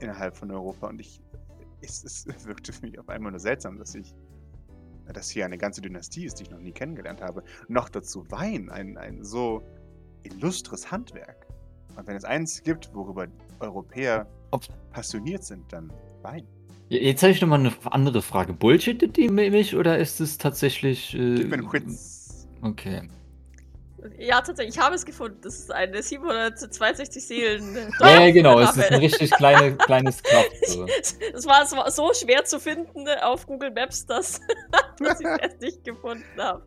[0.00, 1.22] innerhalb von Europa und ich.
[1.80, 4.14] Es, es wirkte für mich auf einmal nur seltsam, dass ich.
[5.10, 7.44] dass hier eine ganze Dynastie ist, die ich noch nie kennengelernt habe.
[7.66, 9.62] Noch dazu Wein, ein, ein so
[10.22, 11.46] illustres Handwerk.
[11.96, 13.26] Und wenn es eins gibt, worüber
[13.60, 14.26] Europäer
[14.92, 16.46] passioniert sind, dann Wein.
[16.88, 18.52] Jetzt habe ich nochmal eine andere Frage.
[18.52, 21.14] Bullshittet die mich oder ist es tatsächlich.
[21.14, 22.46] Äh, Gib mir einen Quiz.
[22.62, 23.08] Okay.
[24.18, 25.38] Ja, tatsächlich, ich habe es gefunden.
[25.42, 27.76] Das ist eine 762 Seelen.
[28.00, 30.50] Ja, ja, genau, es ist ein richtig kleine, kleines Kraft.
[30.66, 30.86] So.
[30.86, 34.40] Es, war, war so schwer zu finden auf Google Maps, dass,
[34.98, 36.66] dass ich es nicht gefunden habe.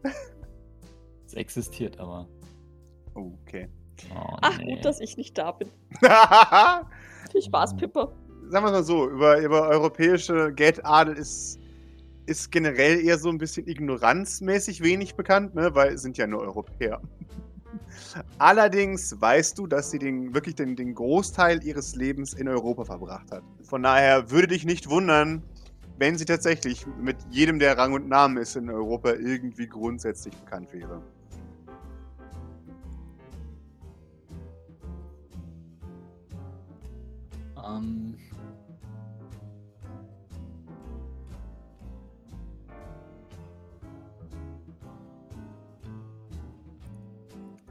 [1.25, 2.27] Es existiert aber.
[3.13, 3.69] Okay.
[4.15, 4.75] Oh, Ach, nee.
[4.75, 5.71] gut, dass ich nicht da bin.
[7.31, 8.11] Viel Spaß, Pippa.
[8.49, 11.59] Sagen wir mal so, über, über europäische Geldadel ist
[12.27, 15.73] ist generell eher so ein bisschen ignoranzmäßig wenig bekannt, ne?
[15.73, 17.01] weil es sind ja nur Europäer.
[18.37, 23.31] Allerdings weißt du, dass sie den, wirklich den, den Großteil ihres Lebens in Europa verbracht
[23.31, 23.43] hat.
[23.63, 25.41] Von daher würde dich nicht wundern,
[25.97, 30.73] wenn sie tatsächlich mit jedem, der Rang und Namen ist in Europa, irgendwie grundsätzlich bekannt
[30.73, 31.01] wäre.
[37.65, 38.15] Ähm,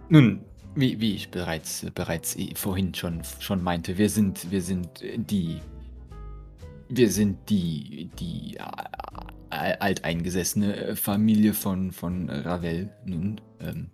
[0.08, 0.40] Nun,
[0.76, 5.60] wie, wie ich bereits, bereits vorhin schon, schon meinte, wir sind, wir sind die.
[6.88, 8.58] Wir sind die, die
[9.50, 13.40] äh, alteingesessene Familie von, von Ravel nun.
[13.58, 13.90] Ähm,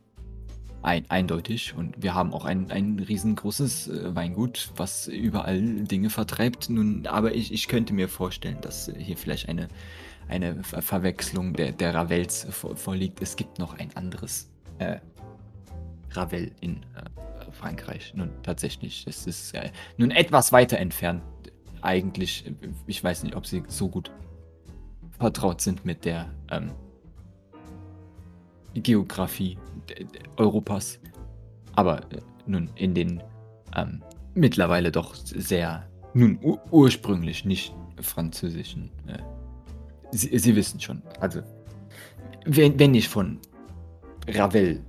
[0.82, 1.74] ein, eindeutig.
[1.74, 6.68] Und wir haben auch ein, ein riesengroßes äh, Weingut, was überall Dinge vertreibt.
[6.68, 9.68] Nun, aber ich, ich könnte mir vorstellen, dass hier vielleicht eine,
[10.28, 13.22] eine Verwechslung der, der Ravels vorliegt.
[13.22, 14.98] Es gibt noch ein anderes äh,
[16.16, 18.12] Ravel in äh, Frankreich.
[18.14, 21.22] Nun, tatsächlich, es ist äh, nun etwas weiter entfernt.
[21.82, 22.44] Eigentlich,
[22.86, 24.10] ich weiß nicht, ob sie so gut
[25.18, 26.70] vertraut sind mit der ähm,
[28.74, 29.58] Geografie
[30.36, 30.98] Europas.
[31.74, 33.22] Aber äh, nun in den
[33.76, 34.02] ähm,
[34.34, 36.38] mittlerweile doch sehr, nun
[36.70, 38.90] ursprünglich nicht französischen.
[39.06, 39.18] Äh,
[40.10, 41.02] sie, sie, wissen schon.
[41.20, 41.40] Also,
[42.44, 43.38] wenn, wenn ich von
[44.28, 44.84] Ravel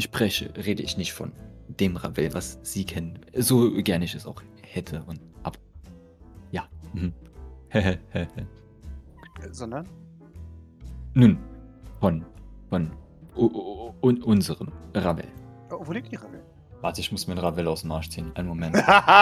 [0.00, 1.32] spreche, rede ich nicht von
[1.68, 3.18] dem Ravel, was Sie kennen.
[3.36, 5.58] So gerne ich es auch hätte und ab.
[6.50, 6.68] Ja.
[6.92, 7.12] Mhm.
[9.50, 9.88] Sondern?
[11.14, 11.38] Nun,
[12.00, 12.24] von,
[12.68, 12.90] von
[14.00, 15.28] und unserem Ravel.
[15.70, 16.42] Oh, wo liegt die Ravel?
[16.80, 18.32] Warte, ich muss mir einen Ravel aus dem Arsch ziehen.
[18.36, 18.76] Einen Moment.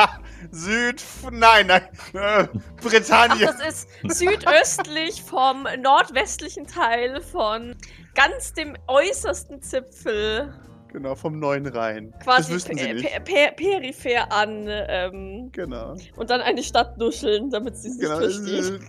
[0.52, 1.02] Süd.
[1.32, 1.82] Nein, nein.
[2.12, 2.46] Äh,
[2.80, 3.48] Britannien.
[3.50, 3.88] Ach, das ist
[4.18, 7.74] südöstlich vom nordwestlichen Teil von
[8.14, 10.54] ganz dem äußersten Zipfel.
[10.92, 12.14] Genau, vom neuen Rhein.
[12.22, 13.24] Quasi das Sie nicht.
[13.24, 14.66] Per peripher an.
[14.68, 15.96] Ähm, genau.
[16.16, 18.18] Und dann eine Stadt nuscheln, damit sie sich genau.
[18.18, 18.80] versteht.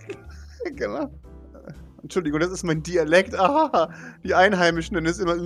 [0.76, 1.10] genau.
[2.02, 3.34] Entschuldigung, das ist mein Dialekt.
[3.38, 3.90] Ah,
[4.24, 5.36] die Einheimischen nennen es immer.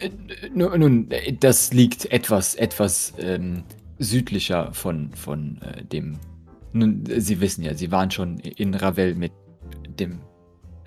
[0.00, 0.10] Äh,
[0.52, 1.08] nun,
[1.40, 3.62] das liegt etwas, etwas ähm,
[3.98, 6.18] südlicher von, von äh, dem.
[6.72, 9.32] Nun, Sie wissen ja, Sie waren schon in Ravel mit
[9.98, 10.20] dem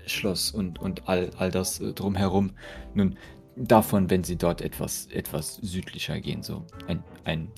[0.06, 2.52] Schloss und, und all, all das äh, drumherum.
[2.94, 3.18] Nun,
[3.60, 7.52] davon, wenn Sie dort etwas, etwas südlicher gehen, so ein, ein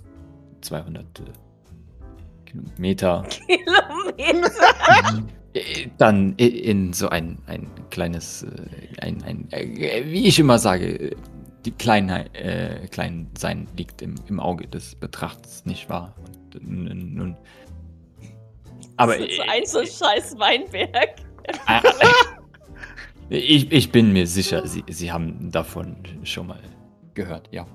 [0.62, 1.24] 200 äh,
[2.46, 3.26] Kilometer.
[3.48, 5.24] Kilometer?
[5.54, 9.50] Äh, dann in so ein, ein kleines, äh, ein, ein,
[10.06, 11.18] wie ich immer sage,
[11.66, 16.16] die Kleinheit, äh, klein sein liegt im, im Auge des Betrachters, nicht wahr?
[16.56, 17.36] Und, nun,
[18.96, 21.16] aber das ist so ein so scheiß Weinberg.
[23.30, 26.62] Ich, ich bin mir sicher, Sie, Sie haben davon schon mal
[27.14, 27.66] gehört, ja.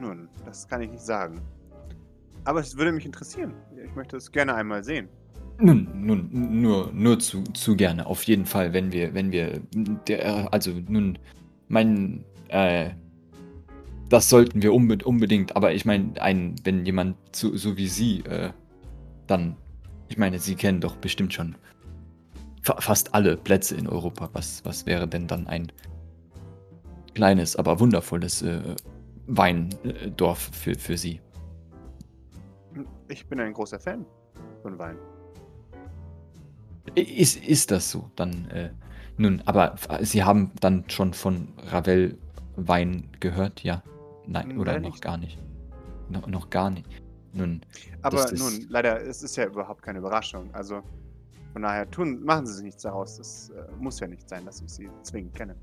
[0.00, 1.40] Nun, das kann ich nicht sagen.
[2.44, 3.52] Aber es würde mich interessieren.
[3.84, 5.08] Ich möchte es gerne einmal sehen.
[5.58, 6.28] Nun, nun,
[6.62, 8.06] nur, nur zu, zu gerne.
[8.06, 9.60] Auf jeden Fall, wenn wir, wenn wir,
[10.08, 11.18] der, also nun,
[11.68, 12.90] mein, äh,
[14.08, 18.20] das sollten wir unbe unbedingt, aber ich meine, ein, wenn jemand so, so wie Sie,
[18.20, 18.50] äh,
[19.26, 19.56] dann,
[20.08, 21.54] ich meine, Sie kennen doch bestimmt schon
[22.70, 24.30] fa fast alle Plätze in Europa.
[24.32, 25.72] Was, was wäre denn dann ein
[27.14, 28.76] kleines, aber wundervolles äh,
[29.26, 31.20] Weindorf für, für Sie?
[33.08, 34.06] Ich bin ein großer Fan
[34.62, 34.96] von Wein.
[36.94, 38.10] Ist, ist das so?
[38.16, 38.70] Dann, äh,
[39.16, 42.16] nun, aber Sie haben dann schon von Ravel
[42.56, 43.82] Wein gehört, ja?
[44.26, 45.02] Nein, oder Nein, noch nicht.
[45.02, 45.38] gar nicht?
[46.08, 46.86] No, noch gar nicht.
[47.32, 47.60] Nun.
[48.02, 50.52] Aber nun, leider, es ist ja überhaupt keine Überraschung.
[50.52, 50.82] Also
[51.52, 53.16] von daher tun, machen Sie sich nichts daraus.
[53.16, 55.56] Das äh, muss ja nicht sein, dass ich Sie zwingend kenne.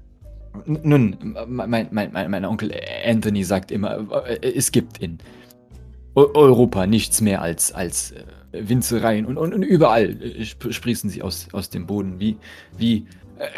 [0.66, 2.72] Nun, mein, mein, mein, mein Onkel
[3.06, 5.20] Anthony sagt immer, äh, es gibt in
[6.16, 11.48] Europa nichts mehr als, als äh, Winzereien und, und, und überall äh, sprießen sie aus,
[11.54, 12.38] aus dem Boden wie,
[12.78, 13.06] wie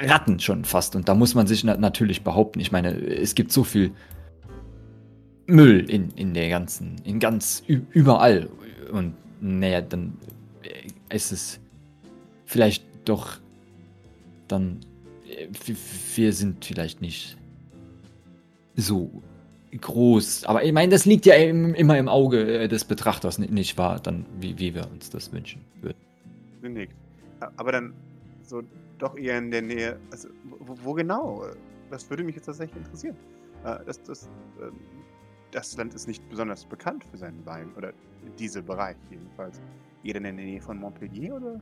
[0.02, 0.96] Ratten schon fast.
[0.96, 2.60] Und da muss man sich na natürlich behaupten.
[2.60, 3.92] Ich meine, es gibt so viel
[5.48, 8.50] Müll in, in der ganzen, in ganz überall.
[8.92, 10.18] Und naja, dann
[11.10, 11.60] ist es
[12.50, 13.38] vielleicht doch
[14.48, 14.80] dann.
[15.28, 15.48] äh,
[16.16, 17.38] Wir sind vielleicht nicht
[18.76, 19.22] so
[19.80, 20.46] groß.
[20.46, 23.78] Aber ich meine, das liegt ja im, immer im Auge äh, des Betrachters, ni- nicht
[23.78, 24.00] wahr?
[24.00, 26.88] Dann, wie, wie wir uns das wünschen würden.
[27.40, 27.94] A- Aber dann
[28.42, 28.64] so
[28.98, 30.00] doch eher in der Nähe.
[30.12, 31.46] Also, wo, wo genau?
[31.92, 33.16] Das würde mich jetzt tatsächlich interessieren.
[33.64, 34.28] Äh, Das, das,
[34.62, 34.74] ähm,
[35.52, 37.70] das Land ist nicht besonders bekannt für seinen Wein.
[37.78, 37.90] Oder
[38.26, 39.62] in diesem Bereich jedenfalls.
[40.04, 41.62] Eher in der Nähe von Montpellier oder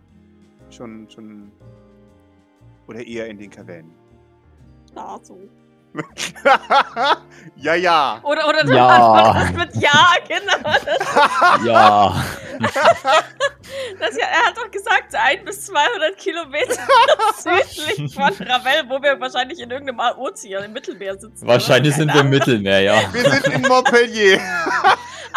[0.70, 1.52] schon, schon.
[2.88, 3.94] Oder eher in den Kavernen?
[4.96, 5.38] Ja, so.
[7.56, 8.20] ja, ja.
[8.24, 9.34] Oder, oder Ja.
[9.40, 10.58] das mit Ja, genau.
[10.86, 12.24] Das, Ja.
[14.00, 16.78] das, ja, er hat doch gesagt, ein bis 200 Kilometer
[17.38, 21.48] südlich von Ravel, wo wir wahrscheinlich in irgendeinem Ozean im Mittelmeer sitzen.
[21.48, 22.30] Wahrscheinlich sind wir im.
[22.30, 23.14] Mittelmeer, ja.
[23.14, 24.40] Wir sind in Montpellier.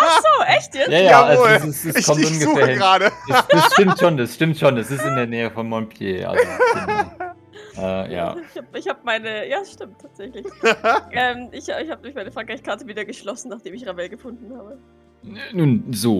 [0.00, 0.90] Ach so, echt jetzt?
[0.90, 1.46] Ja, ja, Jawohl.
[1.46, 2.78] also es, es, es ich kommt ich ungefähr suche hin.
[2.78, 3.12] gerade.
[3.28, 4.76] Das, das stimmt schon, das stimmt schon.
[4.76, 6.30] Das ist in der Nähe von Montpellier.
[6.30, 6.44] Also,
[7.76, 7.86] genau.
[7.86, 8.36] äh, ja.
[8.50, 9.48] Ich habe ich hab meine.
[9.48, 10.46] Ja, stimmt, tatsächlich.
[11.12, 14.78] ähm, ich ich habe durch meine Frankreich-Karte wieder geschlossen, nachdem ich Ravel gefunden habe.
[15.52, 16.18] Nun, so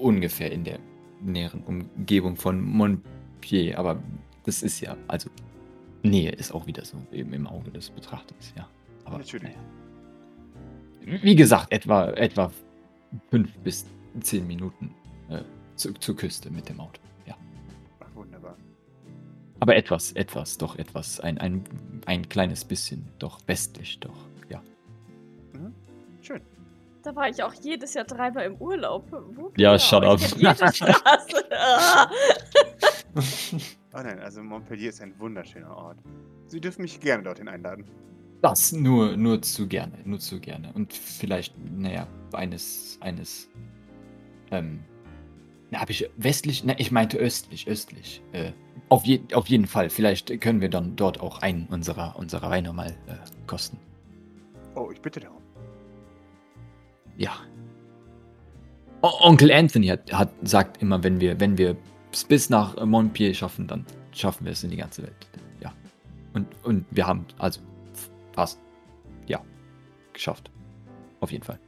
[0.00, 0.78] ungefähr in der
[1.20, 3.78] näheren Umgebung von Montpellier.
[3.78, 3.98] Aber
[4.44, 5.30] das ist ja, also
[6.02, 8.68] Nähe ist auch wieder so eben im Auge des Betrachters, ja.
[9.04, 9.54] Aber Natürlich.
[11.04, 11.20] naja.
[11.22, 12.50] Wie gesagt, etwa, etwa
[13.30, 13.86] fünf bis
[14.20, 14.94] zehn Minuten
[15.28, 15.42] äh,
[15.76, 17.00] zu, zur Küste mit dem Auto.
[17.26, 17.36] Ja.
[18.00, 18.56] Ach, wunderbar.
[19.60, 21.64] Aber etwas, etwas, doch etwas, ein, ein,
[22.06, 24.16] ein kleines bisschen, doch westlich, doch,
[24.48, 24.60] ja.
[26.20, 26.40] Schön.
[27.02, 29.10] Da war ich auch jedes Jahr dreimal im Urlaub.
[29.10, 29.78] Wo Ja, genau?
[29.78, 30.20] shut up.
[33.94, 35.98] Oh nein, also Montpellier ist ein wunderschöner Ort.
[36.46, 37.84] Sie dürfen mich gerne dorthin einladen.
[38.42, 40.72] Das nur, nur zu gerne, nur zu gerne.
[40.74, 43.48] Und vielleicht, naja, eines, eines,
[44.50, 44.80] ähm,
[45.70, 48.20] na, habe ich westlich, na, ich meinte östlich, östlich.
[48.32, 48.50] Äh,
[48.88, 52.72] auf, je, auf jeden Fall, vielleicht können wir dann dort auch einen unserer, unserer Weine
[52.72, 53.14] mal äh,
[53.46, 53.78] kosten.
[54.74, 55.40] Oh, ich bitte darum.
[57.16, 57.36] Ja.
[59.02, 61.76] O Onkel Anthony hat, hat, sagt immer, wenn wir, wenn wir
[62.12, 65.28] es bis nach Montpellier schaffen, dann schaffen wir es in die ganze Welt.
[65.60, 65.72] Ja.
[66.34, 67.60] Und, und wir haben also
[68.32, 68.60] fast,
[69.26, 69.42] ja,
[70.12, 70.50] geschafft.
[71.20, 71.60] Auf jeden Fall.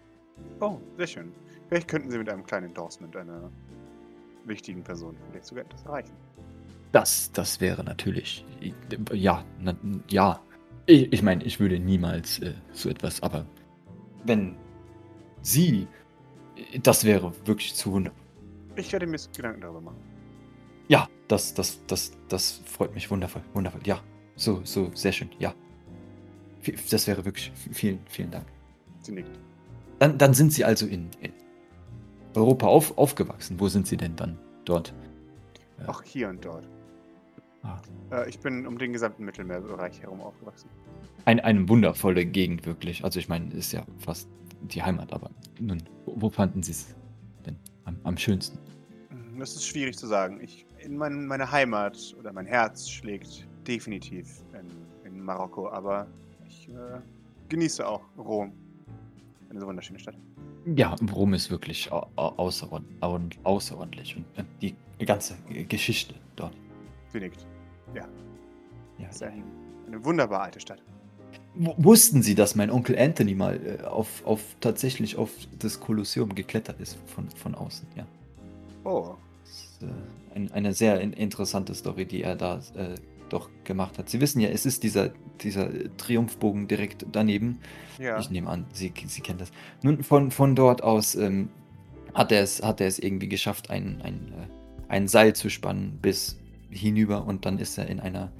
[0.61, 1.33] Oh, sehr schön.
[1.68, 3.50] Vielleicht könnten Sie mit einem kleinen Endorsement einer
[4.44, 6.12] wichtigen Person vielleicht sogar etwas erreichen.
[6.92, 8.44] Das, das wäre natürlich,
[9.12, 9.74] ja, na,
[10.09, 10.40] ja.
[10.87, 13.46] Ich, ich meine, ich würde niemals äh, so etwas, aber
[14.24, 14.55] wenn
[15.40, 15.88] Sie,
[16.83, 18.20] das wäre wirklich zu wunderbar.
[18.77, 19.98] Ich werde mir Gedanken darüber machen.
[20.88, 23.81] Ja, das, das, das, das freut mich wundervoll, wundervoll.
[23.85, 24.00] Ja,
[24.37, 25.55] so, so, sehr schön, ja.
[26.90, 28.46] Das wäre wirklich, vielen, vielen Dank.
[29.03, 29.38] Sie nickt.
[29.98, 31.33] Dann, dann sind Sie also in, in
[32.35, 33.61] Europa auf, aufgewachsen.
[33.61, 34.94] Wo sind Sie denn dann dort?
[35.87, 36.68] Auch hier und dort.
[37.62, 37.81] Ah.
[38.11, 40.68] Äh, ich bin um den gesamten Mittelmeerbereich herum aufgewachsen.
[41.24, 43.05] Ein, eine wundervolle Gegend, wirklich.
[43.05, 44.29] Also ich meine, ist ja fast
[44.62, 46.94] die Heimat, aber nun, wo, wo fanden Sie es
[47.46, 48.59] denn am, am schönsten?
[49.11, 50.40] Hm, Das ist schwierig zu sagen.
[50.42, 56.07] Ich, in mein, meine Heimat oder mein Herz schlägt definitiv in, in Marokko, aber
[56.68, 57.00] ich äh,
[57.48, 58.53] genieße auch Rom.
[59.50, 60.16] Eine so wunderschöne Stadt.
[60.77, 64.44] Ja, Rom ist wirklich au- au- außerord au- außerordentlich und äh,
[65.00, 65.35] die ganze
[65.68, 66.57] Geschichte dort.
[67.12, 67.46] Sie nickt.
[67.94, 68.09] Ja,
[69.09, 69.44] Es ist ein,
[69.87, 70.83] eine wunderbar alte Stadt.
[71.57, 76.81] Wussten Sie, dass mein Onkel Anthony mal äh, auf, auf tatsächlich auf das Kolosseum geklettert
[76.81, 77.87] ist von, von außen?
[77.96, 78.07] Ja.
[78.85, 79.87] Oh, Das ist äh,
[80.35, 82.94] ein, eine sehr in, interessante Story, die er da äh,
[83.28, 84.08] doch gemacht hat.
[84.08, 85.10] Sie wissen ja, es ist dieser,
[85.40, 87.58] dieser Triumphbogen direkt daneben.
[87.98, 88.18] ja.
[88.18, 89.50] Ich nehme an, Sie, Sie kennen das.
[89.82, 91.48] Nun, von, von dort aus ähm,
[92.14, 95.98] hat, er es, hat er es irgendwie geschafft, ein, ein, äh, ein Seil zu spannen
[96.00, 96.38] bis
[96.70, 98.32] hinüber und dann ist er in einer,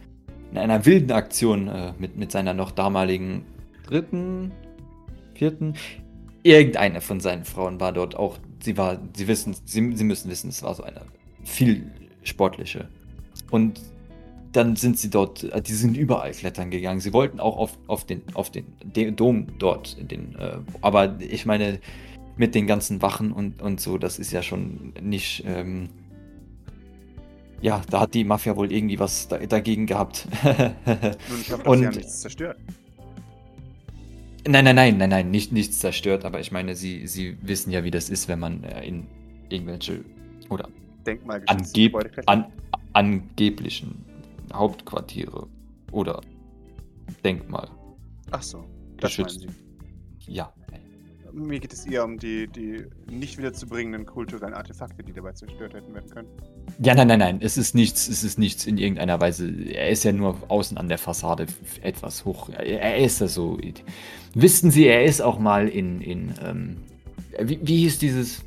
[0.51, 3.45] in einer wilden Aktion äh, mit, mit seiner noch damaligen
[3.87, 4.53] dritten,
[5.35, 5.75] vierten,
[6.43, 10.51] irgendeine von seinen Frauen war dort auch, sie war, sie wissen, sie, sie müssen wissen,
[10.51, 11.03] es war so eine
[11.43, 11.91] viel
[12.23, 12.89] sportliche.
[13.51, 13.81] Und
[14.57, 17.01] dann sind sie dort, äh, die sind überall klettern gegangen.
[17.01, 21.45] Sie wollten auch auf, auf den, auf den De- Dom dort, den, äh, aber ich
[21.47, 21.81] meine,
[22.37, 25.89] mit den ganzen Wachen und, und so, das ist ja schon nicht, ähm,
[27.61, 30.27] ja, da hat die Mafia wohl irgendwie was da, dagegen gehabt.
[30.45, 32.57] Nun, ich hoffe, dass Und- Sie haben nichts zerstört.
[34.47, 37.83] Nein, nein, nein, nein, nein, nicht, nichts zerstört, aber ich meine, sie, sie wissen ja,
[37.83, 39.07] wie das ist, wenn man äh, in
[39.49, 40.05] irgendwelche
[40.51, 40.69] oder
[41.47, 42.29] angeb klettert.
[42.29, 42.47] an,
[42.93, 44.05] angeblichen
[44.53, 45.47] Hauptquartiere
[45.93, 46.21] oder
[47.25, 47.69] Denkmal.
[48.31, 48.65] Ach so,
[48.99, 49.41] das geschützt.
[49.41, 50.33] Sie.
[50.33, 50.53] Ja.
[51.33, 55.93] Mir geht es eher um die, die nicht wiederzubringenden kulturellen Artefakte, die dabei zerstört hätten
[55.93, 56.29] werden können.
[56.79, 57.39] Ja, nein, nein, nein.
[57.41, 59.51] Es ist nichts, es ist nichts in irgendeiner Weise.
[59.51, 61.47] Er ist ja nur außen an der Fassade
[61.83, 62.51] etwas hoch.
[62.51, 63.59] Er ist ja so.
[64.35, 66.77] Wissen Sie, er ist auch mal in, in ähm,
[67.43, 68.45] wie, wie hieß dieses?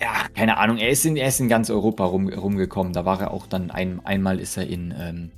[0.00, 0.78] Ja, keine Ahnung.
[0.78, 2.92] Er ist in, er ist in ganz Europa rum, rumgekommen.
[2.92, 5.30] Da war er auch dann ein, einmal ist er in, ähm,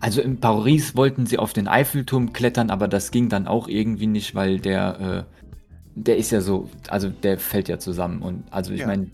[0.00, 4.06] also in Paris wollten sie auf den Eiffelturm klettern, aber das ging dann auch irgendwie
[4.06, 5.38] nicht, weil der, äh,
[5.94, 8.22] der ist ja so, also der fällt ja zusammen.
[8.22, 8.86] Und also ich Ja.
[8.88, 9.10] meine,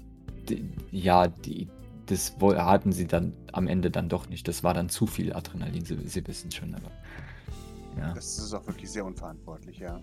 [0.90, 1.68] ja, die,
[2.06, 4.46] das hatten sie dann am Ende dann doch nicht.
[4.48, 6.90] Das war dann zu viel Adrenalin, sie, sie wissen schon, aber.
[7.98, 8.12] Ja.
[8.14, 10.00] Das ist auch wirklich sehr unverantwortlich, ja.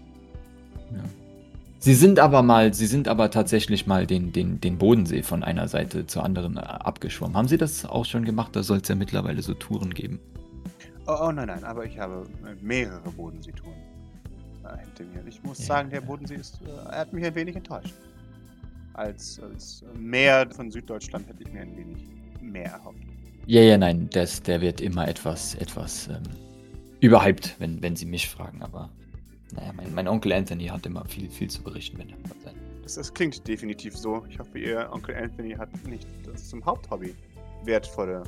[0.94, 1.04] Ja.
[1.84, 5.68] Sie sind aber mal, sie sind aber tatsächlich mal den, den, den Bodensee von einer
[5.68, 7.36] Seite zur anderen äh, abgeschwommen.
[7.36, 8.56] Haben Sie das auch schon gemacht?
[8.56, 10.20] Da soll es ja mittlerweile so Touren geben.
[11.08, 12.28] Oh, oh nein, nein, aber ich habe
[12.62, 13.74] mehrere Bodenseetouren
[14.64, 15.28] äh, hinter mir.
[15.28, 15.66] Ich muss Ja.
[15.66, 17.96] sagen, der Bodensee ist, äh, er hat mich ein wenig enttäuscht.
[18.94, 22.04] Als, als Meer von Süddeutschland hätte ich mir ein wenig
[22.42, 23.00] mehr erhofft.
[23.48, 26.22] Ja, ja, nein, das, der wird immer etwas, etwas ähm,
[27.00, 28.62] überhyped, wenn, wenn Sie mich fragen.
[28.62, 28.90] Aber
[29.54, 32.60] naja, mein, mein Onkel Anthony hat immer viel, viel zu berichten, wenn er von seinen
[32.84, 34.24] Das, das klingt definitiv so.
[34.30, 37.14] Ich hoffe, Ihr Onkel Anthony hat nicht das zum Haupthobby,
[37.64, 38.24] wertvolle,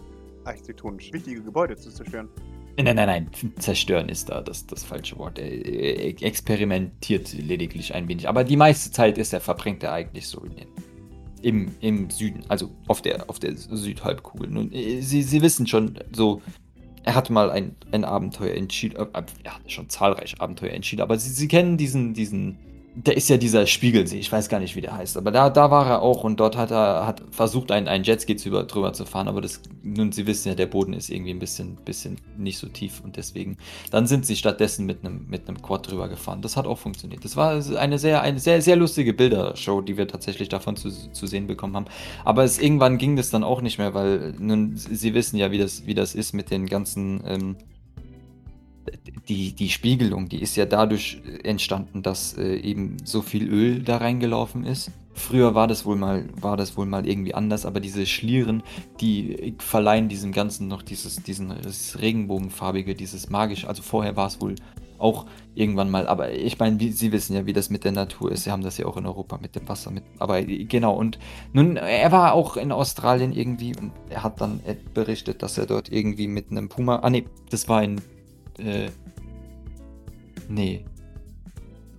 [0.45, 2.29] architektonisch wichtige Gebäude zu zerstören.
[2.77, 5.37] Nein, nein, nein, zerstören ist da das, das falsche Wort.
[5.37, 8.27] Er, er experimentiert lediglich ein wenig.
[8.27, 10.67] Aber die meiste Zeit ist er, verbringt er eigentlich so in den,
[11.43, 14.49] im, im Süden, also auf der, auf der Südhalbkugel.
[14.49, 16.41] Nun, äh, Sie, Sie wissen schon, so,
[17.03, 21.17] er hat mal ein, ein Abenteuer Chile, äh, er hatte schon zahlreiche Abenteuer Chile, aber
[21.17, 22.57] Sie, Sie kennen diesen, diesen,
[22.95, 25.71] da ist ja dieser Spiegelsee, ich weiß gar nicht, wie der heißt, aber da, da
[25.71, 29.05] war er auch und dort hat er hat versucht, ein, ein Jetski drüber, drüber zu
[29.05, 32.59] fahren, aber das, nun, Sie wissen ja, der Boden ist irgendwie ein bisschen, bisschen nicht
[32.59, 33.57] so tief und deswegen,
[33.89, 36.41] dann sind sie stattdessen mit einem, mit einem Quad drüber gefahren.
[36.41, 37.25] Das hat auch funktioniert.
[37.25, 41.27] Das war eine sehr, eine sehr, sehr lustige Bildershow, die wir tatsächlich davon zu, zu
[41.27, 41.85] sehen bekommen haben.
[42.23, 45.57] Aber es, irgendwann ging das dann auch nicht mehr, weil nun, Sie wissen ja, wie
[45.57, 47.55] das, wie das ist mit den ganzen, ähm,
[49.29, 53.97] die, die Spiegelung, die ist ja dadurch entstanden, dass äh, eben so viel Öl da
[53.97, 54.91] reingelaufen ist.
[55.15, 58.63] Früher war das wohl mal, war das wohl mal irgendwie anders, aber diese Schlieren,
[58.99, 63.67] die verleihen diesem Ganzen noch dieses, diesen dieses Regenbogenfarbige, dieses magische.
[63.67, 64.55] Also vorher war es wohl
[64.97, 68.45] auch irgendwann mal, aber ich meine, Sie wissen ja, wie das mit der Natur ist.
[68.45, 69.91] Sie haben das ja auch in Europa mit dem Wasser.
[69.91, 71.19] Mit, aber genau, und
[71.51, 75.67] nun, er war auch in Australien irgendwie und er hat dann äh, berichtet, dass er
[75.67, 76.97] dort irgendwie mit einem Puma.
[76.97, 78.01] Ah, nee, das war in.
[78.57, 78.89] Äh,
[80.49, 80.85] nee.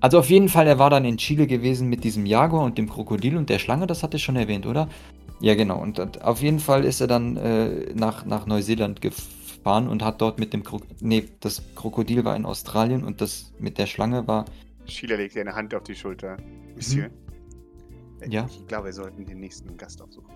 [0.00, 2.88] Also auf jeden Fall, er war dann in Chile gewesen mit diesem Jaguar und dem
[2.90, 4.88] Krokodil und der Schlange, das hatte ich schon erwähnt, oder?
[5.40, 5.80] Ja, genau.
[5.80, 10.20] Und äh, auf jeden Fall ist er dann äh, nach, nach Neuseeland gefahren und hat
[10.20, 10.94] dort mit dem Krokodil.
[11.00, 14.44] Nee, das Krokodil war in Australien und das mit der Schlange war.
[14.87, 16.37] Sheila legt ihr eine Hand auf die Schulter.
[16.74, 17.07] Monsieur?
[17.07, 17.09] Äh,
[18.26, 18.30] Mhm.
[18.33, 18.46] Ja?
[18.48, 20.30] Ich glaube, wir sollten den nächsten Gast aufsuchen.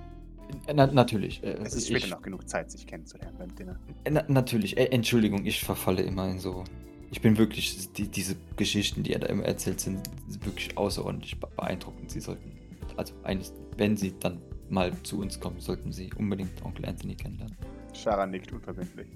[0.66, 1.42] Äh, Na, natürlich.
[1.42, 3.79] Äh, Es ist ich- später noch genug Zeit, sich kennenzulernen beim Dinner.
[4.05, 6.64] Äh, Na, natürlich, äh, Entschuldigung, ich verfalle immer in so.
[7.11, 10.01] Ich bin wirklich, die, diese Geschichten, die er da immer erzählt, sind
[10.44, 12.11] wirklich außerordentlich be- beeindruckend.
[12.11, 12.53] Sie sollten,
[12.97, 17.57] also eines, wenn Sie dann mal zu uns kommen, sollten Sie unbedingt Onkel Anthony kennenlernen.
[17.94, 19.09] Shara nickt unverbindlich.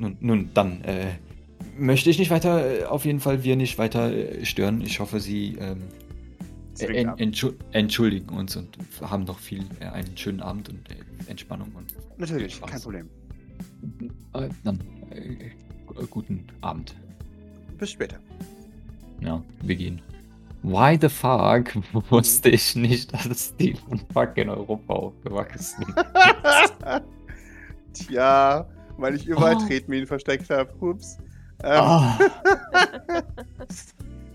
[0.00, 1.12] Nun, nun dann äh,
[1.78, 4.80] möchte ich nicht weiter, äh, auf jeden Fall wir nicht weiter äh, stören.
[4.80, 5.82] Ich hoffe, Sie ähm,
[6.80, 10.96] äh, en, entschu entschuldigen uns und haben noch viel, äh, einen schönen Abend und äh,
[11.30, 13.08] Entspannung und Natürlich, kein Problem.
[14.34, 14.80] äh, dann
[15.86, 16.96] gu- guten Abend.
[17.78, 18.16] Bis später.
[19.20, 20.00] Ja, wir gehen.
[20.62, 21.72] Why the fuck
[22.10, 26.74] wusste ich nicht, dass Stephen Fuck in Europa aufgewachsen ist?
[28.08, 28.66] Tja,
[28.98, 29.66] weil ich überall Oh.
[29.66, 30.72] Tretminen versteckt habe.
[30.80, 31.18] Ups.
[31.62, 32.18] Ähm, Ah.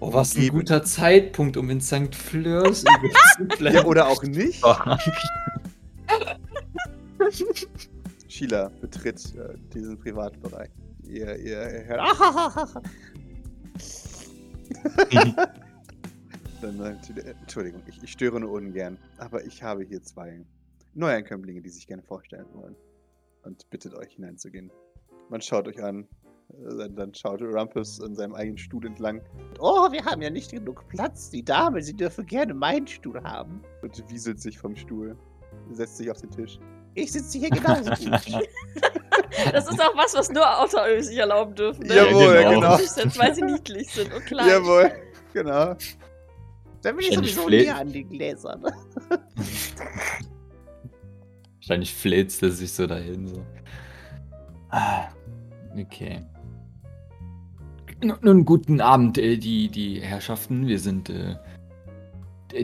[0.04, 2.16] Oh, was ein guter Zeitpunkt, um in St.
[2.16, 2.84] Fleurs
[3.60, 4.64] Ja, oder auch nicht.
[4.66, 4.74] Oh.
[8.28, 10.72] Sheila betritt äh, diesen Privatbereich.
[11.04, 12.02] Ihr, ihr, ihr hört.
[17.42, 18.98] Entschuldigung, ich, ich störe nur ungern.
[19.18, 20.46] Aber ich habe hier zwei
[20.94, 22.76] Neuankömmlinge, die sich gerne vorstellen wollen.
[23.44, 24.72] Und bittet euch hineinzugehen.
[25.30, 26.08] Man schaut euch an.
[26.80, 29.22] äh, Dann, schaut Rumpus an seinem eigenen Stuhl entlang.
[29.60, 31.30] Oh, wir haben ja nicht genug Platz.
[31.32, 33.62] Die Dame, sie dürfe gerne meinen Stuhl haben.
[33.82, 35.18] Und wieselt sich vom Stuhl.
[35.72, 36.60] Setzt sich auf den Tisch.
[36.94, 38.48] Ich sitze hier genauso gut.
[39.52, 41.86] Das ist auch was, was nur Außerirdische sich erlauben dürfen.
[41.88, 41.96] Ne?
[41.96, 42.52] Jawohl, genau.
[42.52, 42.78] genau.
[42.78, 44.48] Sind, weil sie niedlich sind und klein.
[44.48, 44.92] Jawohl,
[45.34, 45.76] genau.
[46.82, 48.64] Da bin ich sowieso flä- näher an den Gläsern.
[51.58, 53.28] Wahrscheinlich fläzt er sich so dahin.
[53.28, 53.46] So.
[54.70, 55.10] Ah,
[55.78, 56.22] okay.
[58.22, 60.68] Nun, guten Abend, äh, die, die Herrschaften.
[60.68, 61.36] Wir sind äh,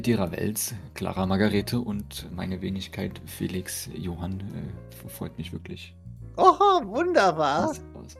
[0.02, 5.94] die Ravels, Clara Margarete und meine Wenigkeit Felix Johann äh, freut mich wirklich.
[6.38, 7.70] Oh, wunderbar.
[7.70, 8.16] Was- was-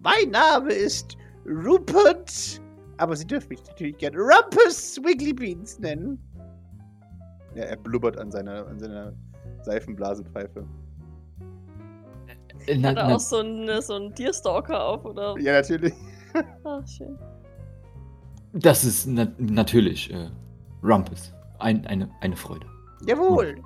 [0.00, 1.16] Mein Name ist
[1.46, 2.60] Rupert.
[2.98, 6.18] Aber Sie dürfen mich natürlich gerne Rumpus Wiggly Beans nennen.
[7.54, 9.12] Ja, er blubbert an seiner, an seiner
[9.62, 10.64] Seifenblasenpfeife.
[12.66, 15.36] Äh, na, Hat er na, auch so einen, so einen Deerstalker auf, oder?
[15.38, 15.94] Ja, natürlich.
[16.64, 17.16] Ah, schön.
[18.54, 20.28] das ist na natürlich äh,
[20.82, 21.32] Rumpus.
[21.60, 22.66] Ein, eine, eine Freude.
[23.06, 23.56] Jawohl.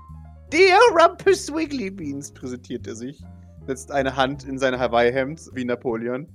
[0.53, 2.31] Der Rumpus Wiggly Beans.
[2.33, 3.23] Präsentiert er sich,
[3.69, 6.27] setzt eine Hand in sein Hawaii-Hemd wie Napoleon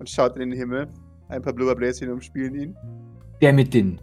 [0.00, 0.88] und schaut in den Himmel.
[1.28, 2.76] Ein paar Blubberbläschen umspielen ihn.
[3.40, 4.00] Der mit den.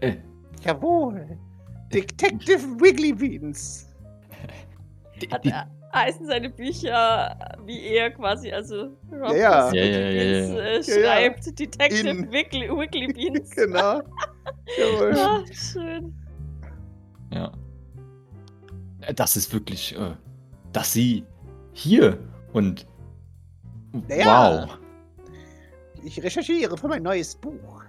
[0.00, 0.16] Äh,
[0.64, 1.38] Jawohl.
[1.92, 3.88] Detective Wiggly Beans.
[5.22, 9.70] die, Hat er, heißen seine Bücher wie er quasi, also Rob ja.
[9.72, 10.58] Wiggly Ja, ja, ja, Beans, ja.
[10.58, 10.82] Äh, Ja, ja.
[11.22, 13.50] schreibt Detective In- Wiggly, Wiggly Beans.
[13.56, 14.00] genau.
[14.78, 15.14] Jawohl.
[15.16, 16.12] Ah, schön.
[17.32, 17.52] ja.
[19.02, 19.96] Äh, Das ist wirklich.
[19.96, 20.16] Äh,
[20.72, 21.24] dass sie
[21.80, 22.18] hier
[22.52, 22.86] und.
[24.08, 24.64] Ja.
[24.66, 24.78] Wow.
[26.04, 27.82] Ich recherchiere für mein neues Buch.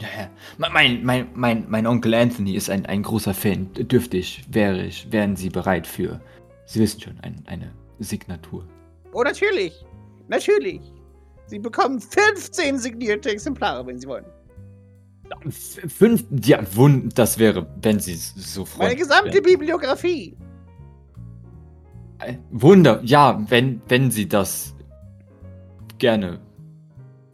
[0.00, 0.30] Ja, ja.
[0.58, 3.68] Me- Mein, mein, mein, mein Onkel Anthony ist ein, ein großer Fan.
[3.74, 6.20] Dürfte ich, wäre ich, wären Sie bereit für,
[6.66, 8.64] Sie wissen schon, ein, eine Signatur.
[9.12, 9.84] Oh, natürlich.
[10.28, 10.80] Natürlich.
[11.46, 14.26] Sie bekommen 15 signierte Exemplare, wenn Sie wollen.
[15.50, 19.44] Fünf, ja, wun, das wäre, wenn Sie so freundlich Meine gesamte wären.
[19.44, 20.36] Bibliografie.
[22.20, 24.74] Äh, Wunder, ja, wenn, wenn Sie das
[25.98, 26.40] gerne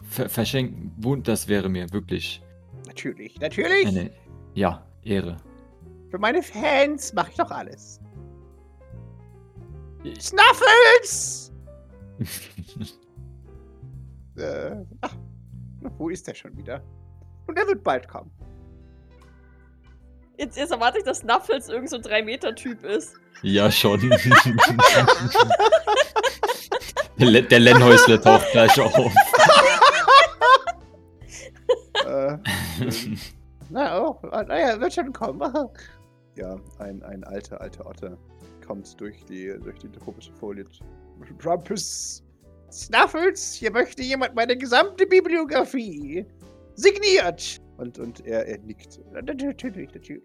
[0.02, 2.42] ver verschenken, das wäre mir wirklich
[2.86, 3.86] Natürlich, natürlich.
[3.86, 4.10] eine,
[4.54, 5.36] ja, Ehre.
[6.10, 8.00] Für meine Fans mache ich doch alles.
[10.20, 11.52] Snuffles!
[14.36, 15.16] Äh, ach,
[15.96, 16.82] wo ist der schon wieder?
[17.46, 18.32] Und er wird bald kommen.
[20.36, 23.14] Jetzt, jetzt erwarte ich, dass Snuffles irgend so ein 3-Meter-Typ ist.
[23.42, 24.00] ja, schon.
[27.18, 29.12] der, Le der Lennhäusler taucht gleich auf.
[32.06, 32.36] Äh.
[33.70, 35.40] Na, oh, naja, wird schon kommen.
[36.36, 38.18] ja, ein, ein alter, alter Otter
[38.66, 40.80] kommt durch die, durch die tropische Foliage.
[41.44, 42.22] Rumpus.
[42.70, 46.26] Snuffles, hier möchte jemand meine gesamte Bibliografie.
[46.74, 47.60] Signiert!
[47.76, 49.00] Und, und er, er nickt.
[49.12, 50.22] Natürlich, natürlich.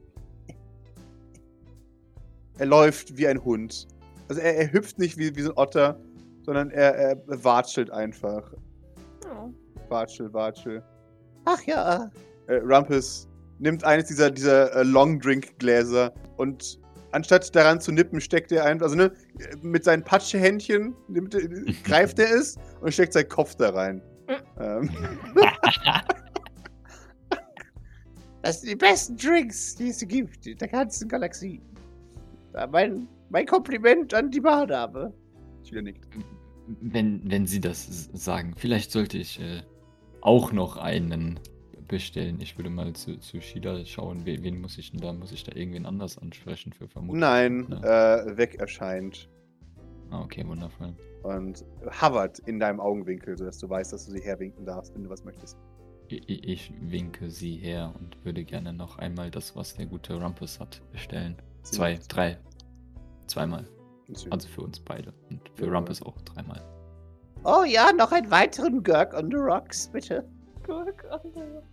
[2.58, 3.88] Er läuft wie ein Hund.
[4.28, 6.00] Also er, er hüpft nicht wie, wie so ein Otter,
[6.44, 8.54] sondern er, er watschelt einfach.
[9.26, 9.50] Oh.
[9.88, 10.84] Watschel, watschel.
[11.46, 12.12] Ach ja.
[12.48, 13.28] Äh, Rumpus
[13.60, 16.80] nimmt eines dieser, dieser äh, Long Drink Gläser und
[17.12, 19.12] anstatt daran zu nippen, steckt er einfach, also ne,
[19.62, 21.36] mit seinen Patschehändchen nimmt,
[21.84, 24.02] greift er es und steckt seinen Kopf da rein.
[24.60, 24.90] ähm,
[28.50, 31.62] Das sind die besten Drinks, die es gibt in der ganzen Galaxie.
[32.72, 35.14] Mein, mein Kompliment an die Bardame.
[35.64, 36.08] Chile nickt.
[36.82, 39.62] Wenn, wenn Sie das sagen, vielleicht sollte ich äh,
[40.22, 41.40] auch noch einen
[41.88, 42.40] bestellen.
[42.42, 45.14] Ich würde mal zu, zu Shida schauen, wen, wen muss ich denn da?
[45.14, 47.20] Muss ich da irgendwen anders ansprechen für vermutlich?
[47.22, 48.18] Nein, Ja.
[48.26, 49.30] äh, weg erscheint
[50.10, 50.96] Ah, okay, wundervoll.
[51.22, 51.64] und
[52.02, 55.24] hovert in deinem Augenwinkel, sodass du weißt, dass du sie herwinken darfst, wenn du was
[55.24, 55.56] möchtest.
[56.12, 60.82] Ich, winke Sie her und würde gerne noch einmal das, was der gute Rumpus hat,
[60.92, 61.36] bestellen.
[61.64, 62.16] Sie Zwei, nickt.
[62.16, 62.38] drei.
[63.28, 63.68] Zweimal.
[64.08, 64.32] Natürlich.
[64.34, 65.14] Also für uns beide.
[65.30, 65.74] Und für Ja.
[65.74, 66.62] Rumpus auch dreimal.
[67.44, 70.28] Oh ja, noch einen weiteren Gurk on the Rocks, bitte.
[70.66, 71.64] Guck, Alter.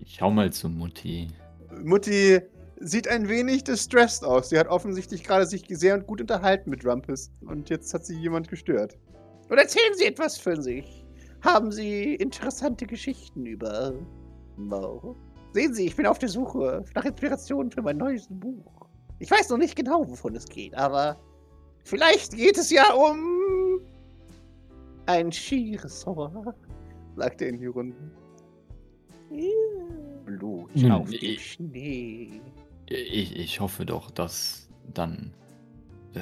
[0.00, 1.28] Ich schau mal zu Mutti.
[1.82, 2.40] Mutti
[2.80, 4.48] sieht ein wenig distressed aus.
[4.50, 7.30] Sie hat offensichtlich gerade sich sehr und gut unterhalten mit Rumpus.
[7.42, 8.96] Und jetzt hat sie jemand gestört.
[9.48, 11.01] Und erzählen Sie etwas für sich.
[11.42, 13.92] Haben Sie interessante Geschichten über
[14.56, 15.16] Mo?
[15.52, 18.88] Sehen Sie, ich bin auf der Suche nach Inspiration für mein neues Buch.
[19.18, 21.16] Ich weiß noch nicht genau, wovon es geht, aber
[21.84, 23.80] vielleicht geht es ja um
[25.06, 26.54] ein Skiressort.
[27.16, 28.10] Sagt er in die Runden.
[30.24, 32.40] Blut Nun, auf dem ich- Schnee.
[32.88, 35.32] Ich, ich hoffe doch, dass dann
[36.14, 36.20] äh,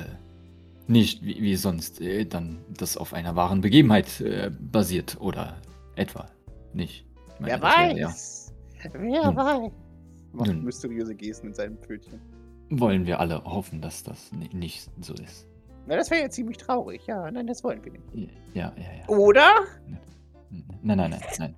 [0.91, 5.57] nicht wie, wie sonst äh, dann das auf einer wahren Begebenheit äh, basiert oder
[5.97, 6.29] etwa
[6.75, 7.07] nicht.
[7.35, 8.53] Ich meine, Wer das wäre ja- weiß?
[8.93, 9.37] Wer Hm.
[9.37, 9.73] weiß?
[10.33, 10.65] Macht Nun.
[10.65, 12.21] mysteriöse Gesten mit seinem Pfötchen.
[12.71, 15.47] Wollen wir alle hoffen, dass das ni- nicht so ist.
[15.87, 17.05] Na, das wäre ja ziemlich traurig.
[17.07, 18.31] Ja, nein, das wollen wir nicht.
[18.55, 19.09] Ja, ja, ja.
[19.09, 19.49] Oder?
[20.83, 21.55] Nein, nein, nein, nein.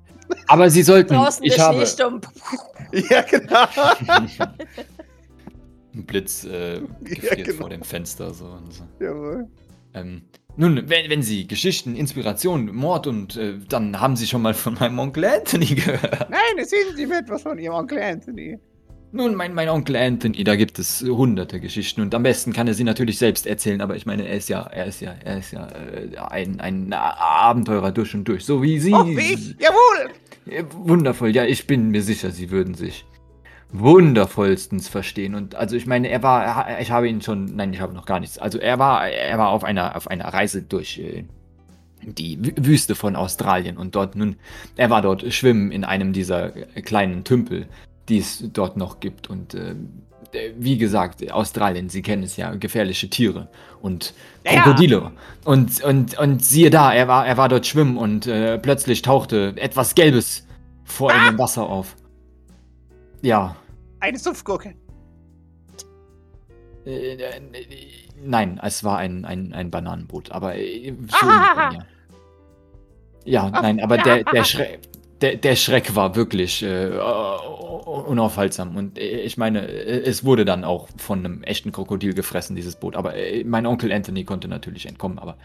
[0.48, 1.12] Aber Sie sollten.
[1.14, 1.76] Draußen ich der habe.
[1.78, 2.20] Schneesturm.
[3.10, 3.66] Ja, genau.
[5.94, 7.60] Ein Blitz äh, gefriert genau.
[7.60, 8.32] vor dem Fenster.
[8.32, 8.84] So und so.
[9.00, 9.48] Jawohl.
[9.94, 10.22] Ähm,
[10.56, 14.74] nun, wenn, wenn Sie Geschichten, Inspiration, Mord und äh, dann haben Sie schon mal von
[14.74, 16.30] meinem Onkel Anthony gehört.
[16.30, 18.58] Nein, erzählen Sie mir etwas von Ihrem Onkel Anthony.
[19.14, 22.72] Nun, mein, mein Onkel Anthony, da gibt es hunderte Geschichten und am besten kann er
[22.72, 25.52] sie natürlich selbst erzählen, aber ich meine, er ist ja, er ist ja, er ist
[25.52, 28.94] ja äh, ein, ein Abenteurer durch und durch, so wie Sie.
[28.94, 29.56] Oh, wie ich?
[29.58, 30.12] Jawohl!
[30.46, 33.04] Äh, Wundervoll, ja, ich bin mir sicher, Sie würden sich
[33.72, 35.34] wundervollstens verstehen.
[35.34, 38.20] Und also ich meine, er war, ich habe ihn schon, nein, ich habe noch gar
[38.20, 38.38] nichts.
[38.38, 41.24] Also er war, er war auf einer, auf einer Reise durch äh,
[42.02, 44.36] die Wü- Wüste von Australien und dort nun,
[44.76, 47.66] er war dort schwimmen in einem dieser äh, kleinen Tümpel,
[48.08, 49.30] die es dort noch gibt.
[49.30, 49.70] Und äh,
[50.32, 53.48] äh, wie gesagt, Australien, Sie kennen es ja, gefährliche Tiere
[53.80, 54.12] und
[54.44, 54.62] Ja, ja.
[54.62, 55.12] Krokodile.
[55.44, 59.54] Und, und, und siehe da, er war, er war dort schwimmen und äh, plötzlich tauchte
[59.56, 60.46] etwas Gelbes
[60.84, 61.96] vor ihm im Wasser auf.
[63.22, 63.56] Ja.
[64.02, 64.74] Eine Sumpfgurke.
[66.84, 67.40] Äh, äh,
[68.20, 71.72] nein, es war ein, ein, ein Bananenboot, aber äh, schon, Ah.
[71.72, 71.78] ja.
[73.24, 74.80] Ja, nein, aber der, der, Schreck,
[75.20, 78.74] der, der Schreck war wirklich äh, unaufhaltsam.
[78.74, 82.74] Und äh, ich meine, äh, es wurde dann auch von einem echten Krokodil gefressen, dieses
[82.74, 82.96] Boot.
[82.96, 85.20] Aber äh, mein Onkel Anthony konnte natürlich entkommen.
[85.20, 85.36] Aber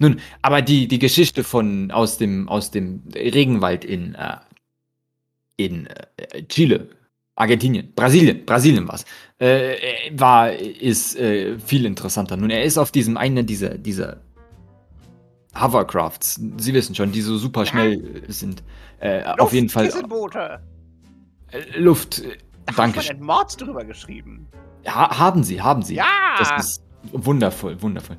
[0.00, 4.38] nun, aber die, die Geschichte von aus dem, aus dem Regenwald in, äh,
[5.56, 6.88] in äh, Chile,
[7.40, 9.04] Argentinien, Brasilien, Brasilien war's,
[9.38, 12.36] äh, war, ist äh, viel interessanter.
[12.36, 14.18] Nun, er ist auf diesem einen dieser, dieser
[15.58, 18.62] Hovercrafts, Sie wissen schon, die so super schnell äh, sind.
[19.00, 20.60] Äh, auf jeden Fall Luftkissenboote.
[21.52, 22.20] äh, Luft.
[22.20, 22.36] Äh,
[22.66, 22.98] Da danke.
[23.00, 24.46] hat man einen Mord drüber geschrieben.
[24.86, 25.94] Ha haben Sie, haben Sie.
[25.96, 26.04] Ja!
[26.38, 26.82] Das ist
[27.12, 28.16] wundervoll, wundervoll.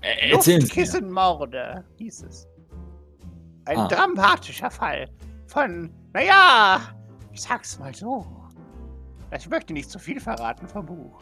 [0.00, 0.80] Äh, erzählen Sie mir.
[0.82, 2.46] Luftkissenmorde hieß es.
[3.64, 3.88] Ein Ah.
[3.88, 5.08] dramatischer Fall
[5.46, 6.80] von, naja,
[7.32, 8.26] ich sag's mal so.
[9.36, 11.20] Ich möchte nicht zu viel verraten vom Buch.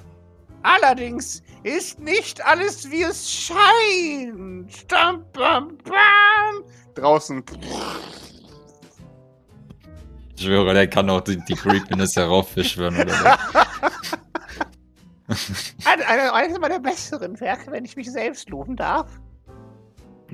[0.62, 4.72] Allerdings ist nicht alles, wie es scheint.
[4.72, 6.64] Stam, bam, bam.
[6.94, 7.42] Draußen.
[10.36, 13.38] Ich schwöre, der kann auch die, die Creepiness heraufbeschwören, oder?
[15.84, 19.10] Ein- eine- Eines meiner besseren Werke, wenn ich mich selbst loben darf.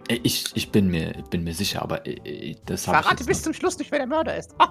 [0.09, 2.13] Ich, ich bin mir, ich bin mir sicher, aber äh,
[2.51, 4.55] äh, das habe ich Verrate bis noch- zum Schluss nicht, wer der Mörder ist.
[4.59, 4.67] Oh.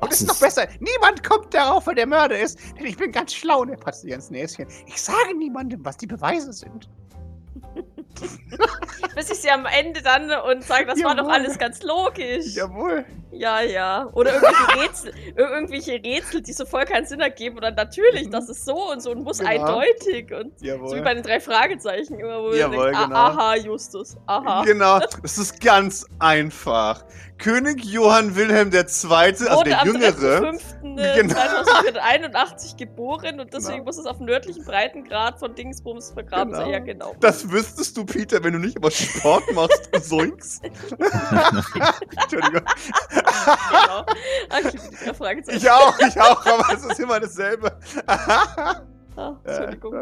[0.00, 0.68] Und es ist noch besser.
[0.80, 2.58] Niemand kommt darauf, wer der Mörder ist.
[2.78, 4.66] Denn ich bin ganz schlau und er patzt dir ins Näschen.
[4.86, 6.88] Ich sage niemandem, was die Beweise sind.
[9.14, 11.32] Bis ich sie am Ende dann und sage, das war doch Jawohl.
[11.32, 12.54] alles ganz logisch.
[12.54, 13.04] Jawohl.
[13.30, 14.08] Ja, ja.
[14.14, 17.56] Oder irgendwelche Rätsel, ir- irgendwelche Rätsel, die so voll keinen Sinn ergeben.
[17.58, 19.50] Oder natürlich, das ist so und so und muss Genau.
[19.50, 20.32] eindeutig.
[20.32, 21.02] Und so wie Jawohl.
[21.02, 23.16] bei den drei Fragezeichen immer, wo Jawohl, denkt, genau.
[23.16, 24.62] ah, aha, Justus, aha.
[24.64, 27.04] Genau, das ist ganz einfach.
[27.36, 30.60] König Johann Wilhelm II., also Wurde der am Jüngere, 3.5.
[31.14, 31.34] Genau.
[31.34, 33.84] 2081 geboren und deswegen Genau.
[33.84, 36.64] muss es auf dem nördlichen Breitengrad von Dingsbums vergraben sein.
[36.64, 36.72] Genau.
[36.72, 37.14] Ja, genau.
[37.20, 40.64] das wüsstest du, Peter, wenn du nicht immer Sport machst und soinkst.
[42.22, 42.62] Entschuldigung.
[42.62, 44.04] genau.
[44.50, 44.60] Ach,
[45.48, 47.78] ich auch, ich auch, aber es ist immer dasselbe.
[48.06, 49.94] Ah, Entschuldigung.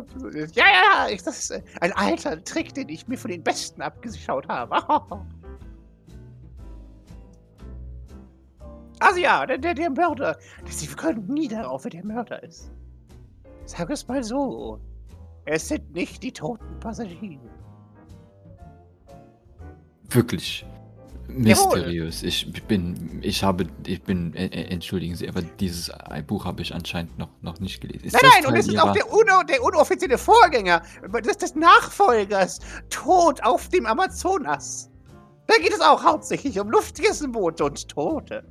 [0.52, 1.16] Ja, ja, ja.
[1.24, 4.76] Das ist äh, ein alter Trick, den ich mir von den Besten abgeschaut habe.
[8.98, 10.38] Also ja, der, der, der Mörder.
[10.64, 12.70] Sie können nie darauf, wer der Mörder ist.
[13.66, 14.80] Sag es mal so.
[15.44, 17.38] Es sind nicht die toten Passagiere.
[20.10, 20.64] Wirklich
[21.28, 22.22] mysteriös.
[22.22, 25.90] Ich bin, ich habe, ich bin, äh, äh, entschuldigen Sie, aber dieses
[26.26, 28.06] Buch habe ich anscheinend noch, noch nicht gelesen.
[28.06, 30.82] Ist Nein, nein, und es ist auch der, uno, der unoffizielle Vorgänger
[31.24, 32.60] des, des Nachfolgers.
[32.90, 34.90] Tod auf dem Amazonas.
[35.46, 38.44] Da geht es auch hauptsächlich um Luftkissenboote und Tote.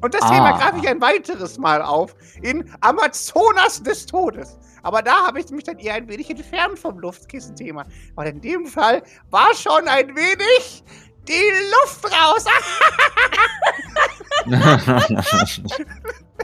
[0.00, 0.30] Und das Ah.
[0.30, 4.58] Thema greife ich ein weiteres Mal auf in Amazonas des Todes.
[4.82, 7.84] Aber da habe ich mich dann eher ein wenig entfernt vom Luftkissenthema.
[8.14, 10.84] Weil in dem Fall war schon ein wenig
[11.28, 12.44] die Luft raus.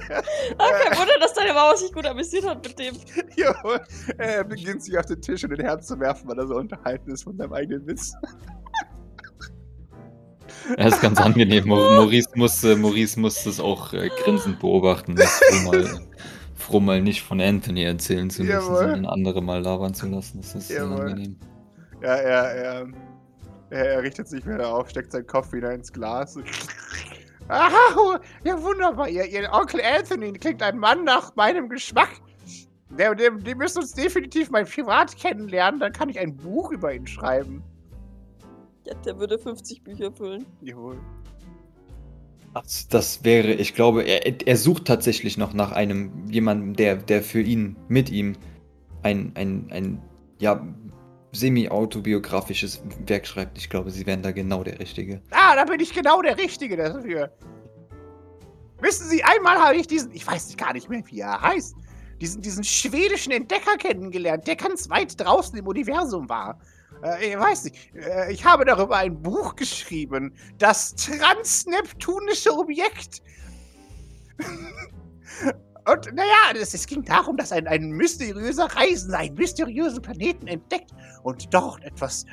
[0.09, 2.97] Kein Wunder, dass deine Mama sich gut amüsiert hat mit dem.
[3.36, 3.80] Jawohl.
[4.18, 7.11] Er beginnt sich auf den Tisch und den Herz zu werfen, weil er so unterhalten
[7.11, 8.12] ist von seinem eigenen Witz.
[10.76, 11.64] Er ist ganz angenehm.
[11.68, 15.16] Maurice musste, Maurice musste es auch äh, grinsend beobachten.
[15.16, 16.01] Das mal,
[16.68, 18.76] froh mal nicht von Anthony erzählen zu müssen, Jawohl.
[18.76, 20.40] sondern andere mal labern zu lassen.
[20.40, 21.00] Das ist sehr Jawohl.
[21.00, 21.36] angenehm.
[22.02, 22.86] Ja, er, er,
[23.70, 26.38] er, er richtet sich wieder auf, steckt seinen Kopf wieder ins Glas.
[27.50, 27.70] Ah,
[28.44, 29.08] ja, wunderbar.
[29.08, 32.10] Ihr, ihr Onkel Anthony klingt ein Mann nach meinem Geschmack.
[32.90, 36.92] Der, der, der müsst uns definitiv mal privat kennenlernen, dann kann ich ein Buch über
[36.92, 37.62] ihn schreiben.
[38.84, 40.44] Ja, der würde 50 Bücher füllen.
[40.60, 41.00] Jawohl.
[42.62, 47.22] Das, das wäre, ich glaube, er, er sucht tatsächlich noch nach einem, jemandem, der, der
[47.22, 48.36] für ihn, mit ihm,
[49.02, 50.02] ein, ein, ein,
[50.38, 50.66] ja,
[51.32, 53.59] semi-autobiografisches Werk schreibt.
[53.59, 55.20] Ich glaube, sie wären da genau der Richtige.
[55.30, 57.30] Ah, da bin ich genau der Richtige dafür.
[58.80, 61.74] Wissen Sie, einmal habe ich diesen, ich weiß gar nicht mehr, wie er heißt,
[62.20, 66.59] diesen, diesen schwedischen Entdecker kennengelernt, der ganz weit draußen im Universum war.
[67.03, 73.22] Äh, ich weiß nicht, äh, ich habe darüber ein Buch geschrieben, das transneptunische Objekt.
[75.90, 80.90] Und naja, es, es ging darum, dass ein, ein mysteriöser Reisender einen mysteriösen Planeten entdeckt
[81.22, 82.26] und dort etwas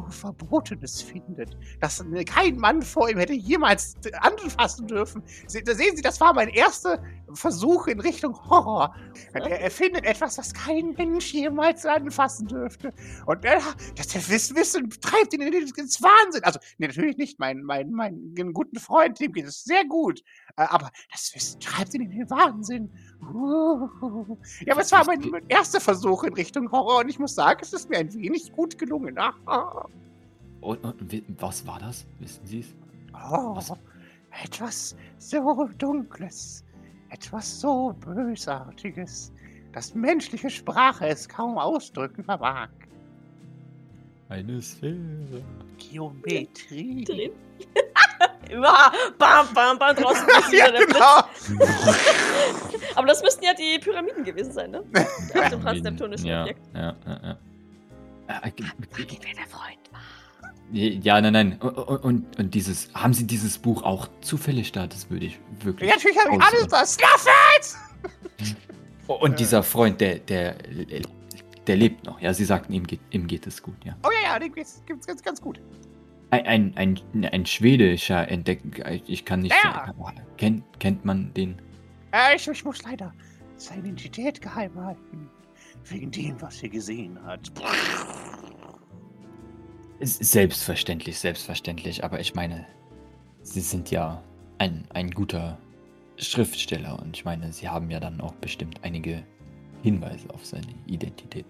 [0.00, 5.22] Verbotenes findet, das kein Mann vor ihm hätte jemals anfassen dürfen.
[5.46, 7.02] Se, da sehen Sie, das war mein erster
[7.34, 8.94] Versuch in Richtung Horror.
[9.34, 12.92] Er, er findet etwas, was kein Mensch jemals anfassen dürfte.
[13.26, 13.60] Und er,
[13.96, 16.44] das, das Wissen, treibt ihn in- ins Wahnsinn.
[16.44, 17.38] Also, nee, natürlich nicht.
[17.38, 20.20] Mein, mein, mein guten Freund, dem geht es sehr gut.
[20.56, 22.90] Äh, Aber das Wissen treibt ihn in den Wahnsinn.
[23.22, 27.60] Ja, aber es war mein, mein erster Versuch in Richtung Horror und ich muss sagen,
[27.62, 29.16] es ist mir ein wenig gut gelungen.
[29.18, 29.86] Ah,
[30.60, 32.06] Und, und was war das?
[32.18, 32.74] Wissen Sie es?
[33.14, 33.72] Oh, Was?
[34.42, 36.64] etwas so Dunkles,
[37.10, 39.32] etwas so Bösartiges,
[39.72, 42.68] dass menschliche Sprache es kaum ausdrücken vermag.
[44.28, 45.42] Eine Sphäre.
[45.78, 47.30] Geometrie.
[49.18, 50.98] Bam, bam, bam, draußen ist ja, wieder der Blitz.
[51.48, 51.66] genau.
[52.94, 54.84] Aber das müssten ja die Pyramiden gewesen sein, ne?
[55.34, 56.60] Auf dem transneptunischen ja, Objekt.
[56.74, 57.38] Ja, ja, ja.
[58.28, 58.52] Äh, äh,
[58.96, 60.00] Wer der Freund war.
[60.72, 61.58] Ja, nein, nein.
[61.60, 64.86] Und, und, und dieses, haben Sie dieses Buch auch zufällig da?
[64.86, 65.88] Das würde ich wirklich.
[65.88, 66.94] Ja, natürlich habe ich alles das.
[66.94, 67.78] Snuffles!
[69.06, 70.54] Oh, Und dieser Freund, der, der,
[71.66, 72.20] der lebt noch.
[72.20, 73.96] Ja, Sie sagten, ihm geht, ihm geht es gut, ja.
[74.04, 75.60] Oh ja, ja, dem geht's, geht's ganz, ganz gut.
[76.32, 79.74] Ein, ein, ein, ein schwedischer Entdecker, ich kann nicht Ja.
[79.74, 81.60] sagen, aber kennt, kennt man den?
[82.12, 83.12] Äh, ich, ich muss leider
[83.58, 85.28] seine Identität geheim halten.
[85.84, 87.52] Wegen dem, was er gesehen hat.
[90.00, 92.66] Selbstverständlich, selbstverständlich, aber ich meine,
[93.42, 94.22] Sie sind ja
[94.56, 95.58] ein, ein guter
[96.16, 99.22] Schriftsteller und ich meine, Sie haben ja dann auch bestimmt einige
[99.82, 101.44] Hinweise auf seine Identität.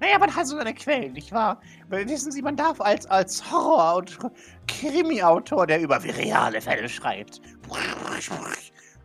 [0.00, 1.60] Naja, man hat so seine Quellen, nicht wahr?
[1.88, 4.18] Wissen Sie, man darf als, als Horror- und
[4.66, 7.40] Krimi-Autor, der über reale Fälle schreibt,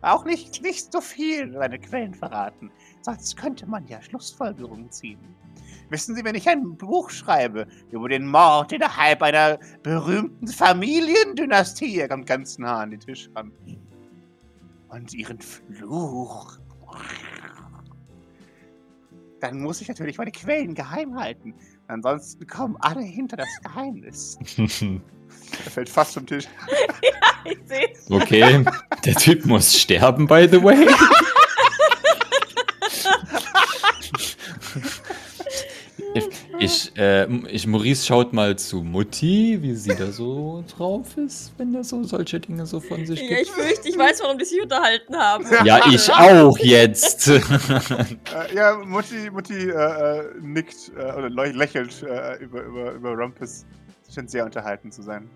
[0.02, 2.70] auch nicht, nicht so viel seine Quellen verraten.
[3.02, 5.18] Sonst könnte man ja Schlussfolgerungen ziehen.
[5.90, 12.08] Wissen Sie, wenn ich ein Buch schreibe über den Mord innerhalb einer berühmten Familiendynastie, er
[12.08, 13.52] kommt ganz nah an den Tisch ran,
[14.88, 16.58] und ihren Fluch,
[19.40, 21.54] dann muss ich natürlich meine Quellen geheim halten.
[21.88, 24.38] Ansonsten kommen alle hinter das Geheimnis.
[25.64, 26.46] Er fällt fast vom Tisch.
[27.42, 28.10] Ich seh's.
[28.10, 28.62] Okay,
[29.06, 30.86] der Typ muss sterben, by the way.
[36.62, 41.52] Ich, ich, äh, ich, Maurice schaut mal zu Mutti, wie sie da so drauf ist,
[41.56, 43.40] wenn er so solche Dinge so von sich Ja, gibt.
[43.42, 45.46] ich fürchte, ich weiß, warum die sich unterhalten haben.
[45.64, 47.28] Ja, ich auch jetzt.
[48.30, 53.64] Äh, ja, Mutti, Mutti äh, äh, nickt äh, oder lächelt äh, über, über, über Rumpus.
[54.02, 55.28] Sie scheint sehr unterhalten zu sein.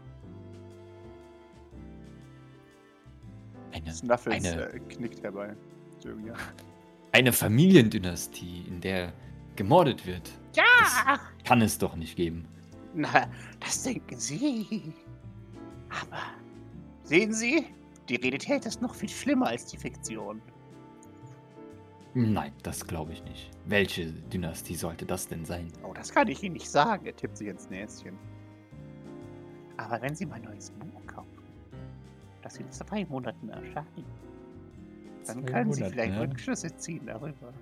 [3.73, 5.55] Eine, Snuffles Eine- äh, knickt herbei.
[6.05, 6.35] Ja.
[7.13, 9.13] eine Familiendynastie, in der
[9.57, 10.31] gemordet wird.
[10.55, 11.21] Ja!
[11.45, 12.47] Kann es doch nicht geben.
[12.95, 13.29] Na,
[13.61, 14.93] das denken Sie.
[15.89, 16.23] Aber
[17.03, 17.67] sehen Sie,
[18.09, 20.41] die Realität ist noch viel schlimmer als die Fiktion.
[22.15, 23.51] Nein, das glaube ich nicht.
[23.67, 25.73] Welche Dynastie sollte das denn sein?
[25.83, 27.05] Oh, das kann ich Ihnen nicht sagen.
[27.07, 28.17] Er tippt sich ins Näschen.
[29.77, 31.43] Aber wenn Sie mein neues Buch kaufen,
[32.43, 33.89] das in zwei Monaten erscheint,
[35.27, 36.21] dann Zwei können Sie Monate, vielleicht ja.
[36.21, 37.53] Rückschlüsse ziehen darüber.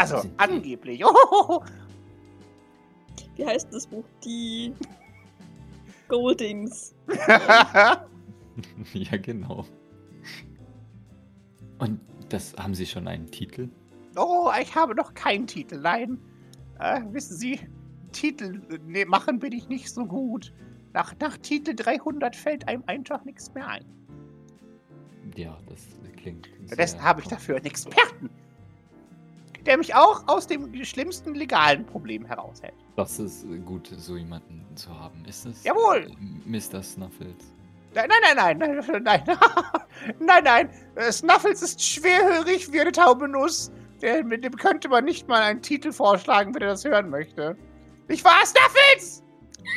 [0.00, 1.02] Also, angeblich.
[1.04, 1.62] Oh,
[3.36, 4.04] Wie heißt das Buch?
[4.24, 4.72] Die
[6.08, 6.94] Goldings.
[8.94, 9.66] ja, genau.
[11.78, 13.68] Und das haben Sie schon einen Titel?
[14.16, 15.78] oh, ich habe noch keinen Titel.
[15.78, 16.18] Nein.
[16.78, 17.60] Äh, wissen Sie,
[18.12, 20.52] Titel ne, machen bin ich nicht so gut.
[20.94, 23.84] Nach, nach Titel 300 fällt einem einfach nichts mehr ein.
[25.36, 25.86] Ja, das
[26.16, 26.48] klingt.
[26.66, 28.30] Stattdessen habe ich dafür einen Experten,
[29.66, 32.74] der mich auch aus dem schlimmsten legalen Problem heraushält.
[32.96, 35.24] Das ist gut, so jemanden zu haben.
[35.24, 35.64] Ist es?
[35.64, 36.06] Jawohl.
[36.10, 36.82] äh, Mr.
[36.82, 37.52] Snuffles.
[37.94, 39.38] Nein, nein, nein, nein, nein, nein,
[40.20, 40.70] nein, nein.
[40.94, 43.72] Äh, Snuffles ist schwerhörig wie eine taube Nuss.
[44.00, 47.56] Der, mit dem könnte man nicht mal einen Titel vorschlagen, wenn er das hören möchte.
[48.08, 49.22] Nicht wahr, Snuffles?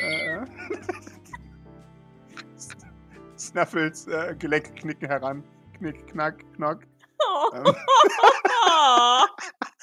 [0.00, 0.40] äh,
[3.38, 5.42] Snuffles äh, Gelenke knicken heran.
[5.78, 6.80] Knick, knack, knock.
[7.18, 7.50] Oh.
[7.54, 7.64] Ähm,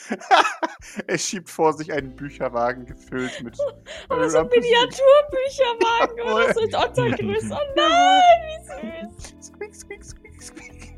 [1.08, 3.58] er schiebt vor sich einen Bücherwagen gefüllt mit.
[4.10, 7.54] Aber so ein Miniaturbücherwagen oder so in Ottergröße.
[7.54, 8.60] Oh nein, wie
[9.08, 9.36] süß.
[9.48, 10.98] Squeak, squeak, squeak, squeak.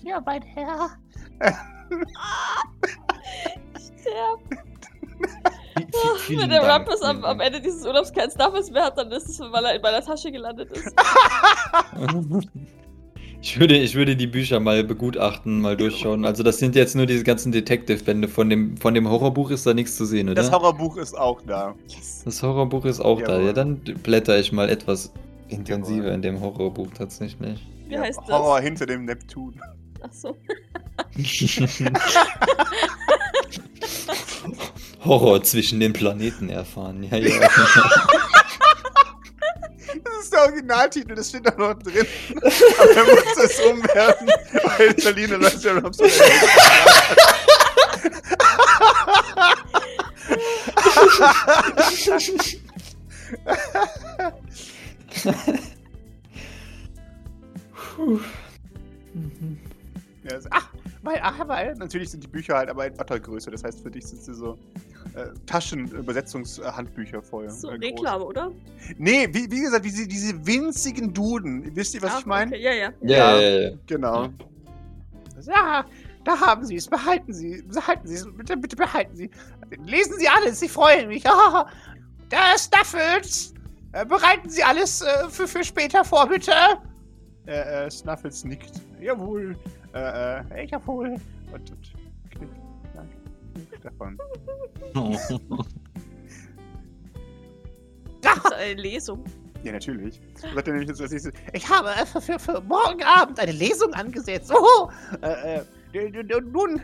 [0.00, 0.90] Hier, mein Herr.
[3.76, 4.40] Sterb.
[5.76, 7.40] Vi- vi- vielen Wenn der Dank, Rumpus am, am.
[7.40, 10.30] Ende dieses Urlaubs keinen Snuffles mehr hat, dann ist es, weil er in meiner Tasche
[10.32, 10.94] gelandet ist.
[13.40, 16.24] Ich würde, ich würde die Bücher mal begutachten, mal durchschauen.
[16.24, 18.26] Also das sind jetzt nur diese ganzen Detective-Bände.
[18.28, 20.34] Von dem, von dem Horrorbuch ist da nichts zu sehen, oder?
[20.34, 21.74] Das Horrorbuch ist auch da.
[21.88, 22.22] Yes.
[22.24, 23.34] Das Horrorbuch ist auch da.
[23.34, 23.46] Jawohl.
[23.46, 25.12] Ja, dann blätter ich mal etwas
[25.48, 26.12] intensiver Jawohl.
[26.14, 27.64] in dem Horrorbuch tatsächlich.
[27.86, 28.28] Wie Ja, heißt das?
[28.28, 29.54] Horror hinter dem Neptun.
[30.00, 30.36] Achso.
[35.04, 37.02] Horror zwischen den Planeten erfahren.
[37.04, 37.48] Ja, ja.
[40.04, 42.06] Das ist der Originaltitel, das steht da noch drin.
[42.78, 44.28] Aber er muss es umwerfen,
[44.76, 44.94] weil
[45.36, 46.04] Leute haben so
[57.96, 58.20] Puh.
[59.14, 59.58] Mhm.
[60.24, 60.67] ja, also, Ach,
[61.02, 61.74] weil, ach, weil.
[61.74, 63.50] Natürlich sind die Bücher halt aber etwa größer.
[63.50, 64.58] Das heißt, für dich sind sie so
[65.14, 67.48] äh, Taschenübersetzungshandbücher voll.
[67.50, 67.74] So, äh.
[67.74, 68.50] Reklame, oder?
[68.96, 71.74] Nee, wie, wie gesagt, diese, diese winzigen Duden.
[71.74, 72.50] Wisst ihr, was Ach, ich meine?
[72.50, 72.62] Okay.
[72.62, 72.92] Ja, ja.
[73.02, 73.70] Ja, ja, ja.
[73.86, 74.28] Genau.
[75.42, 75.84] Ja,
[76.24, 76.86] da haben Sie es.
[76.86, 77.62] Behalten Sie.
[77.62, 78.26] Behalten Sie es.
[78.36, 79.30] Bitte, bitte behalten Sie.
[79.86, 80.60] Lesen Sie alles.
[80.60, 81.24] Sie freuen mich.
[81.26, 81.66] Ah,
[82.28, 83.54] da ist Staffels.
[83.92, 86.52] Bereiten Sie alles äh, für, für später vor, bitte.
[87.46, 88.82] Äh, äh, Snuffles nickt.
[89.00, 89.56] Jawohl.
[89.94, 91.08] Äh, äh, Äh, Jawohl.
[91.52, 91.92] und, und
[92.30, 92.56] knickt.
[92.94, 93.16] Danke.
[93.54, 94.18] Knickt davon.
[94.94, 95.00] Da,
[98.20, 99.24] Das ist eine Lesung.
[99.64, 100.20] Ja, natürlich.
[100.34, 104.52] Sagt er nämlich jetzt als nächstes, ich habe für, für, morgen Abend eine Lesung angesetzt.
[104.54, 104.88] Oh,
[105.22, 106.80] äh, äh, nun,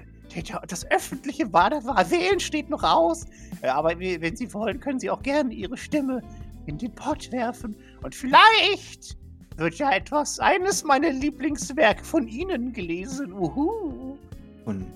[0.68, 3.26] das öffentliche Badewahl wählen steht noch aus.
[3.62, 6.22] Äh, aber wenn Sie wollen, können Sie auch gerne Ihre Stimme
[6.66, 7.76] in den Pott werfen.
[8.02, 9.16] Und vielleicht
[9.57, 13.32] wird ja etwas, eines meiner Lieblingswerke von Ihnen gelesen.
[13.32, 14.18] Uhu.
[14.64, 14.86] Und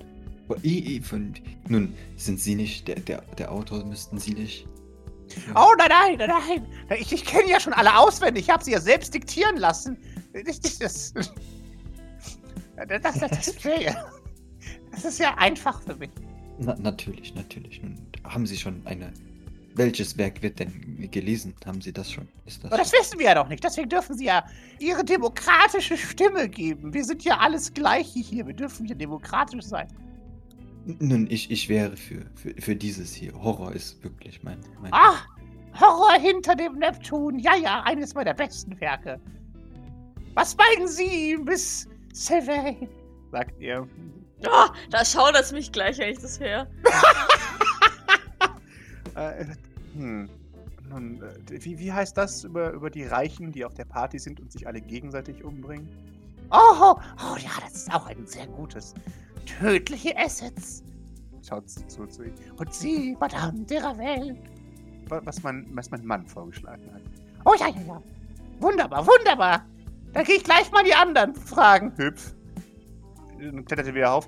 [1.03, 1.33] von,
[1.67, 4.67] nun, sind Sie nicht, der, der, der Autor müssten Sie nicht.
[5.55, 6.97] Oh nein, nein, nein, nein.
[6.99, 8.45] Ich, ich kenne ja schon alle auswendig.
[8.45, 9.97] Ich habe sie ja selbst diktieren lassen.
[10.33, 11.33] Das, das, das, das,
[13.19, 13.55] das,
[14.91, 16.09] das ist ja einfach für mich.
[16.57, 17.81] Na, natürlich, natürlich.
[17.81, 19.13] Nun, haben Sie schon eine.
[19.75, 21.53] Welches Werk wird denn gelesen?
[21.65, 22.27] Haben Sie das schon?
[22.45, 22.71] Ist das?
[22.71, 23.63] Aber das wissen wir ja noch nicht.
[23.63, 24.43] Deswegen dürfen sie ja
[24.79, 26.93] ihre demokratische Stimme geben.
[26.93, 28.45] Wir sind ja alles Gleiche hier.
[28.47, 29.87] Wir dürfen hier demokratisch sein.
[30.85, 33.33] Nun, ich, ich wäre für, für, für dieses hier.
[33.33, 34.59] Horror ist wirklich mein.
[34.81, 35.15] mein Ah,
[35.79, 37.37] Horror hinter dem Neptun.
[37.39, 39.19] Ja, ja, eines meiner besten Werke.
[40.33, 42.89] Was meinen Sie, Miss Sylvain?
[43.31, 43.87] sagt er.
[44.47, 46.67] Oh, da schaudert es mich gleich, wenn ich das höre.
[49.19, 49.45] Äh,
[49.95, 50.29] hm.
[50.89, 54.39] Nun, äh, wie, wie heißt das über, über die Reichen, die auf der Party sind
[54.39, 55.87] und sich alle gegenseitig umbringen?
[56.51, 58.93] Oh, oh ja, das ist auch ein sehr gutes.
[59.45, 60.83] Tödliche Assets.
[61.47, 62.33] Schaut sie zu, zu ihm.
[62.57, 64.35] Und Sie, Madame de Ravel.
[65.07, 67.01] Wa- Was mein, was mein Mann vorgeschlagen hat.
[67.45, 68.01] Oh ja, ja, ja.
[68.59, 69.65] Wunderbar, wunderbar.
[70.13, 71.93] Dann gehe ich gleich mal die anderen fragen.
[71.97, 72.35] Hüpf.
[73.39, 74.27] Dann klettert er wieder auf.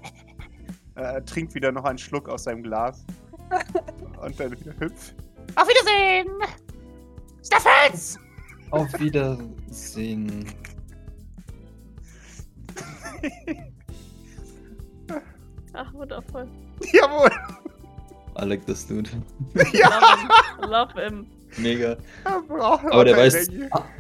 [0.96, 3.06] Äh, trinkt wieder noch einen Schluck aus seinem Glas.
[4.22, 5.14] Und dann wieder hüpf.
[5.56, 6.30] Auf Wiedersehen.
[7.44, 8.18] Staffels!
[8.72, 10.46] Auf Wiedersehen.
[15.74, 16.48] Ach, wundervoll.
[16.94, 17.32] Jawohl!
[18.38, 19.10] I like this dude.
[19.54, 20.70] Love him.
[20.70, 21.28] Love him.
[21.58, 21.98] Mega.
[22.24, 22.44] Er
[22.92, 23.50] Aber der weiß.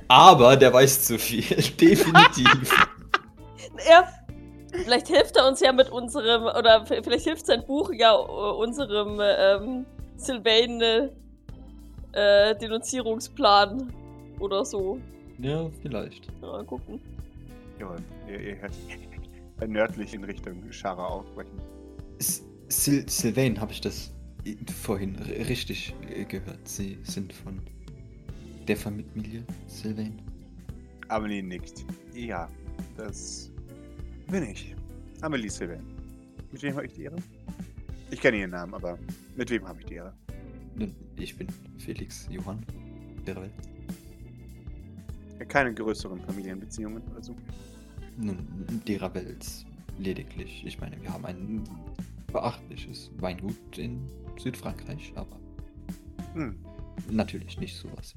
[0.08, 1.43] Aber der weiß zu viel.
[1.80, 2.88] Definitiv.
[3.86, 4.08] Er,
[4.84, 9.19] vielleicht hilft er uns ja mit unserem, oder vielleicht hilft sein Buch ja äh, unserem
[9.21, 9.86] ähm,
[10.17, 13.93] Sylvain äh, Denunzierungsplan
[14.39, 14.99] oder so.
[15.39, 16.29] ja, vielleicht.
[16.41, 17.01] Mal gucken.
[17.79, 17.97] Jawohl.
[18.27, 18.73] Ihr, ihr hört
[19.67, 21.59] nördlich in Richtung Schara aufbrechen.
[22.69, 24.13] Sil Sylvain, habe ich das
[24.82, 25.15] vorhin
[25.47, 25.93] richtig
[26.27, 26.67] gehört?
[26.67, 27.61] Sie sind von
[28.67, 30.21] der Familie Sylvain?
[31.09, 31.86] Amelie nickt.
[32.13, 32.47] Ja,
[32.97, 33.51] das
[34.32, 34.75] bin ich.
[35.21, 35.84] Amelie Sylvain.
[36.51, 37.17] Mit wem habe ich die Ehre?
[38.09, 38.97] Ich kenne ihren Namen, aber
[39.36, 40.13] mit wem habe ich die Ehre?
[40.75, 42.65] Nun, ich bin Felix Johann
[43.27, 43.51] der Welt.
[45.47, 47.36] Keine größeren Familienbeziehungen oder so.
[48.17, 48.47] Nun,
[48.88, 49.65] derer Welt
[49.99, 50.63] lediglich.
[50.65, 51.63] Ich meine, wir haben ein
[52.32, 54.07] beachtliches Weingut in
[54.38, 55.38] Südfrankreich, aber
[56.34, 56.55] Hm.
[57.09, 58.15] natürlich nicht sowas.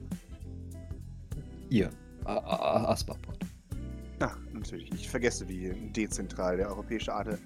[1.71, 1.91] Ihr,
[2.25, 3.45] Asperport.
[4.21, 4.93] Ach, natürlich.
[4.93, 7.39] Ich vergesse, wie dezentral der europäische Adel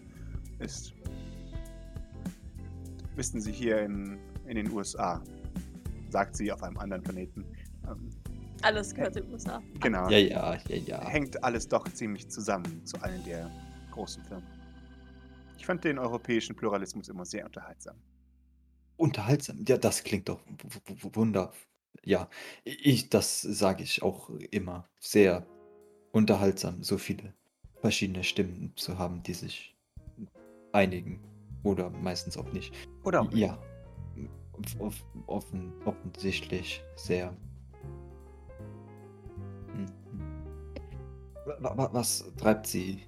[0.59, 0.93] ist.
[3.17, 5.23] Wissen Sie, hier in, in den USA,
[6.11, 7.45] sagt sie auf einem anderen Planeten,
[7.87, 8.11] ähm,
[8.63, 9.63] Alles gehört den USA.
[9.81, 10.09] Genau.
[10.09, 11.09] Ja, ja, ja, ja.
[11.09, 13.51] Hängt alles doch ziemlich zusammen zu allen der
[13.91, 14.47] großen Firmen.
[15.57, 17.97] Ich fand den europäischen Pluralismus immer sehr unterhaltsam.
[18.97, 19.65] Unterhaltsam.
[19.67, 20.41] Ja, das klingt doch
[21.13, 21.53] wunder.
[22.05, 22.29] Ja,
[22.65, 24.89] ich, das sage ich auch immer.
[24.99, 25.47] Sehr
[26.19, 27.33] unterhaltsam, so viele
[27.81, 29.77] verschiedene Stimmen zu haben, die sich
[30.73, 31.21] einigen.
[31.65, 32.75] Oder meistens auch nicht.
[33.05, 33.39] Oder auch nicht.
[33.39, 33.59] Ja.
[34.81, 37.35] Off, offen, offensichtlich sehr.
[41.61, 43.03] Wa- wa- Was treibt sie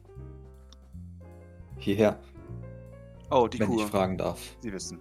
[1.78, 2.18] hierher,
[3.30, 3.80] Oh, die wenn Kuh.
[3.80, 4.56] ich fragen darf?
[4.60, 4.98] Sie wissen.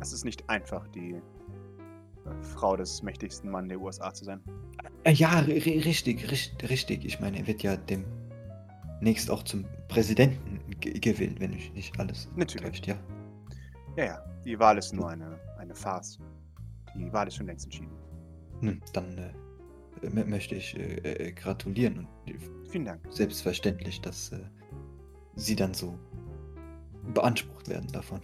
[0.00, 1.22] Es ist nicht einfach, die äh,
[2.42, 4.40] Frau des mächtigsten Mann der USA zu sein.
[5.04, 7.04] Äh, Ja, ri- ri- richtig, richtig, richtig.
[7.04, 12.28] Ich meine, er wird ja demnächst auch zum Präsidenten ge- gewählt, wenn mich nicht alles
[12.36, 12.68] Natürlich.
[12.70, 12.96] täuscht, ja.
[13.96, 14.24] Ja, ja.
[14.44, 16.18] Die Wahl ist nur eine, eine Farce.
[16.94, 17.90] Die Wahl ist schon längst entschieden.
[18.60, 20.96] Nun, dann äh, mö- möchte ich äh,
[21.28, 22.38] äh, gratulieren und äh,
[22.70, 23.00] Vielen Dank.
[23.10, 24.38] selbstverständlich, dass äh,
[25.36, 25.98] Sie dann so
[27.14, 28.20] beansprucht werden davon.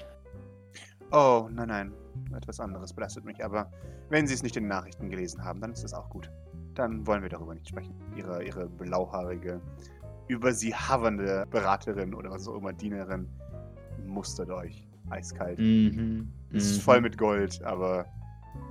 [1.12, 1.92] Oh, nein, nein.
[2.36, 3.44] Etwas anderes belastet mich.
[3.44, 3.70] Aber
[4.10, 6.30] wenn Sie es nicht in den Nachrichten gelesen haben, dann ist das auch gut.
[6.76, 7.94] Dann wollen wir darüber nicht sprechen.
[8.14, 9.60] Ihre, ihre blauhaarige,
[10.28, 13.28] über Sie havernde Beraterin oder was auch immer, Dienerin,
[14.04, 14.86] mustert euch.
[15.10, 15.58] Eiskalt.
[15.58, 16.32] Mhm.
[16.52, 18.06] Ist voll mit Gold, aber.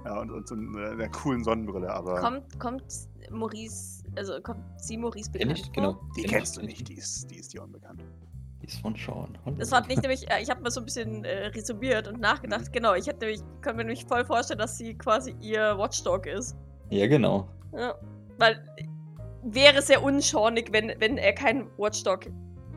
[0.03, 2.19] Ja, und, und, und äh, einer coolen Sonnenbrille, aber.
[2.19, 2.83] Kommt, kommt
[3.31, 5.73] Maurice, also kommt sie Maurice bekannt ich, vor?
[5.73, 6.01] genau.
[6.15, 8.03] Die Kenn kennst du nicht, die ist, die ist dir unbekannt.
[8.61, 9.37] Die ist von Sean.
[9.57, 12.71] Das war nicht nämlich, äh, ich habe mir so ein bisschen äh, resümiert und nachgedacht,
[12.73, 16.55] genau, ich hätte nämlich, kann mir nämlich voll vorstellen, dass sie quasi ihr Watchdog ist.
[16.89, 17.47] Ja, genau.
[17.75, 17.95] Ja.
[18.37, 18.63] Weil
[19.43, 22.27] wäre sehr unschornig, wenn, wenn er keinen Watchdog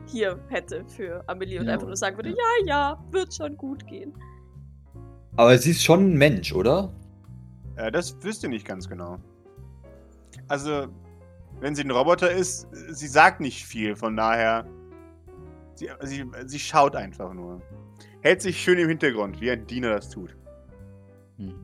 [0.05, 2.35] hier hätte für Amelie und Ja, einfach nur sagen würde, ja.
[2.35, 4.13] ja, ja, wird schon gut gehen.
[5.35, 6.93] Aber sie ist schon ein Mensch, oder?
[7.75, 9.17] Äh, das wisst ihr nicht ganz genau.
[10.47, 10.87] Also,
[11.59, 14.65] wenn sie ein Roboter ist, sie sagt nicht viel, von daher.
[15.75, 17.61] Sie, sie, sie schaut einfach nur.
[18.21, 20.35] Hält sich schön im Hintergrund, wie ein Diener das tut.
[21.37, 21.55] Mhm.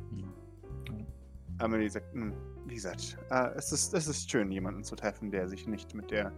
[1.58, 2.34] Amelie sagt, "Hm,
[2.66, 6.12] wie gesagt, äh, es, ist, es ist schön, jemanden zu treffen, der sich nicht mit
[6.12, 6.32] der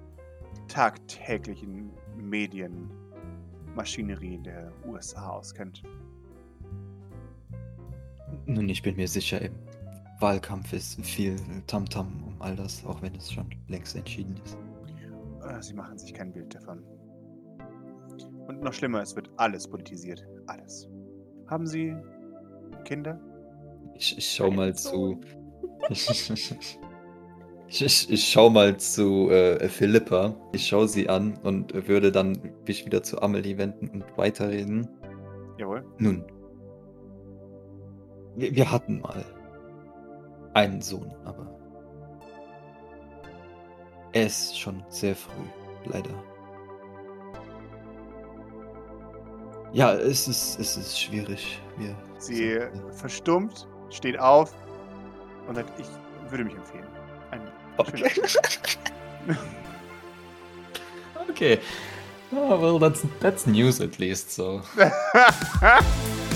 [0.68, 5.84] tagtäglichen Medienmaschinerie der USA auskennt.
[8.46, 9.54] Nun, ich bin mir sicher, im
[10.20, 11.36] Wahlkampf ist viel
[11.68, 14.58] Tamtam um all das, auch wenn es schon längst entschieden ist.
[15.48, 16.84] Äh, Sie machen sich kein Bild davon.
[18.48, 20.26] Und noch schlimmer, es wird alles politisiert.
[20.48, 20.88] Alles.
[21.48, 21.96] Haben Sie
[22.86, 23.20] Kinder?
[23.96, 25.20] Ich, ich schau mal zu.
[25.90, 26.10] Ich,
[27.70, 30.36] ich, ich schau mal zu äh, Philippa.
[30.54, 34.88] Ich schaue sie an und würde dann mich wieder zu Amelie wenden und weiterreden.
[35.58, 35.86] Jawohl.
[35.98, 36.24] Nun,
[38.38, 39.26] wir, wir hatten mal
[40.54, 41.60] einen Sohn, aber
[44.14, 45.44] er ist schon sehr früh,
[45.86, 46.12] leider.
[49.74, 51.62] Ja, es ist, es ist schwierig.
[51.78, 54.56] Wir Sie sind, verstummt, steht auf
[55.48, 55.88] und sagt, ich
[56.30, 56.86] würde mich empfehlen.
[57.32, 57.42] Ein
[57.78, 58.12] Okay.
[61.30, 61.60] okay.
[62.32, 64.32] Oh, well, that's that's news at least.
[64.32, 64.62] So.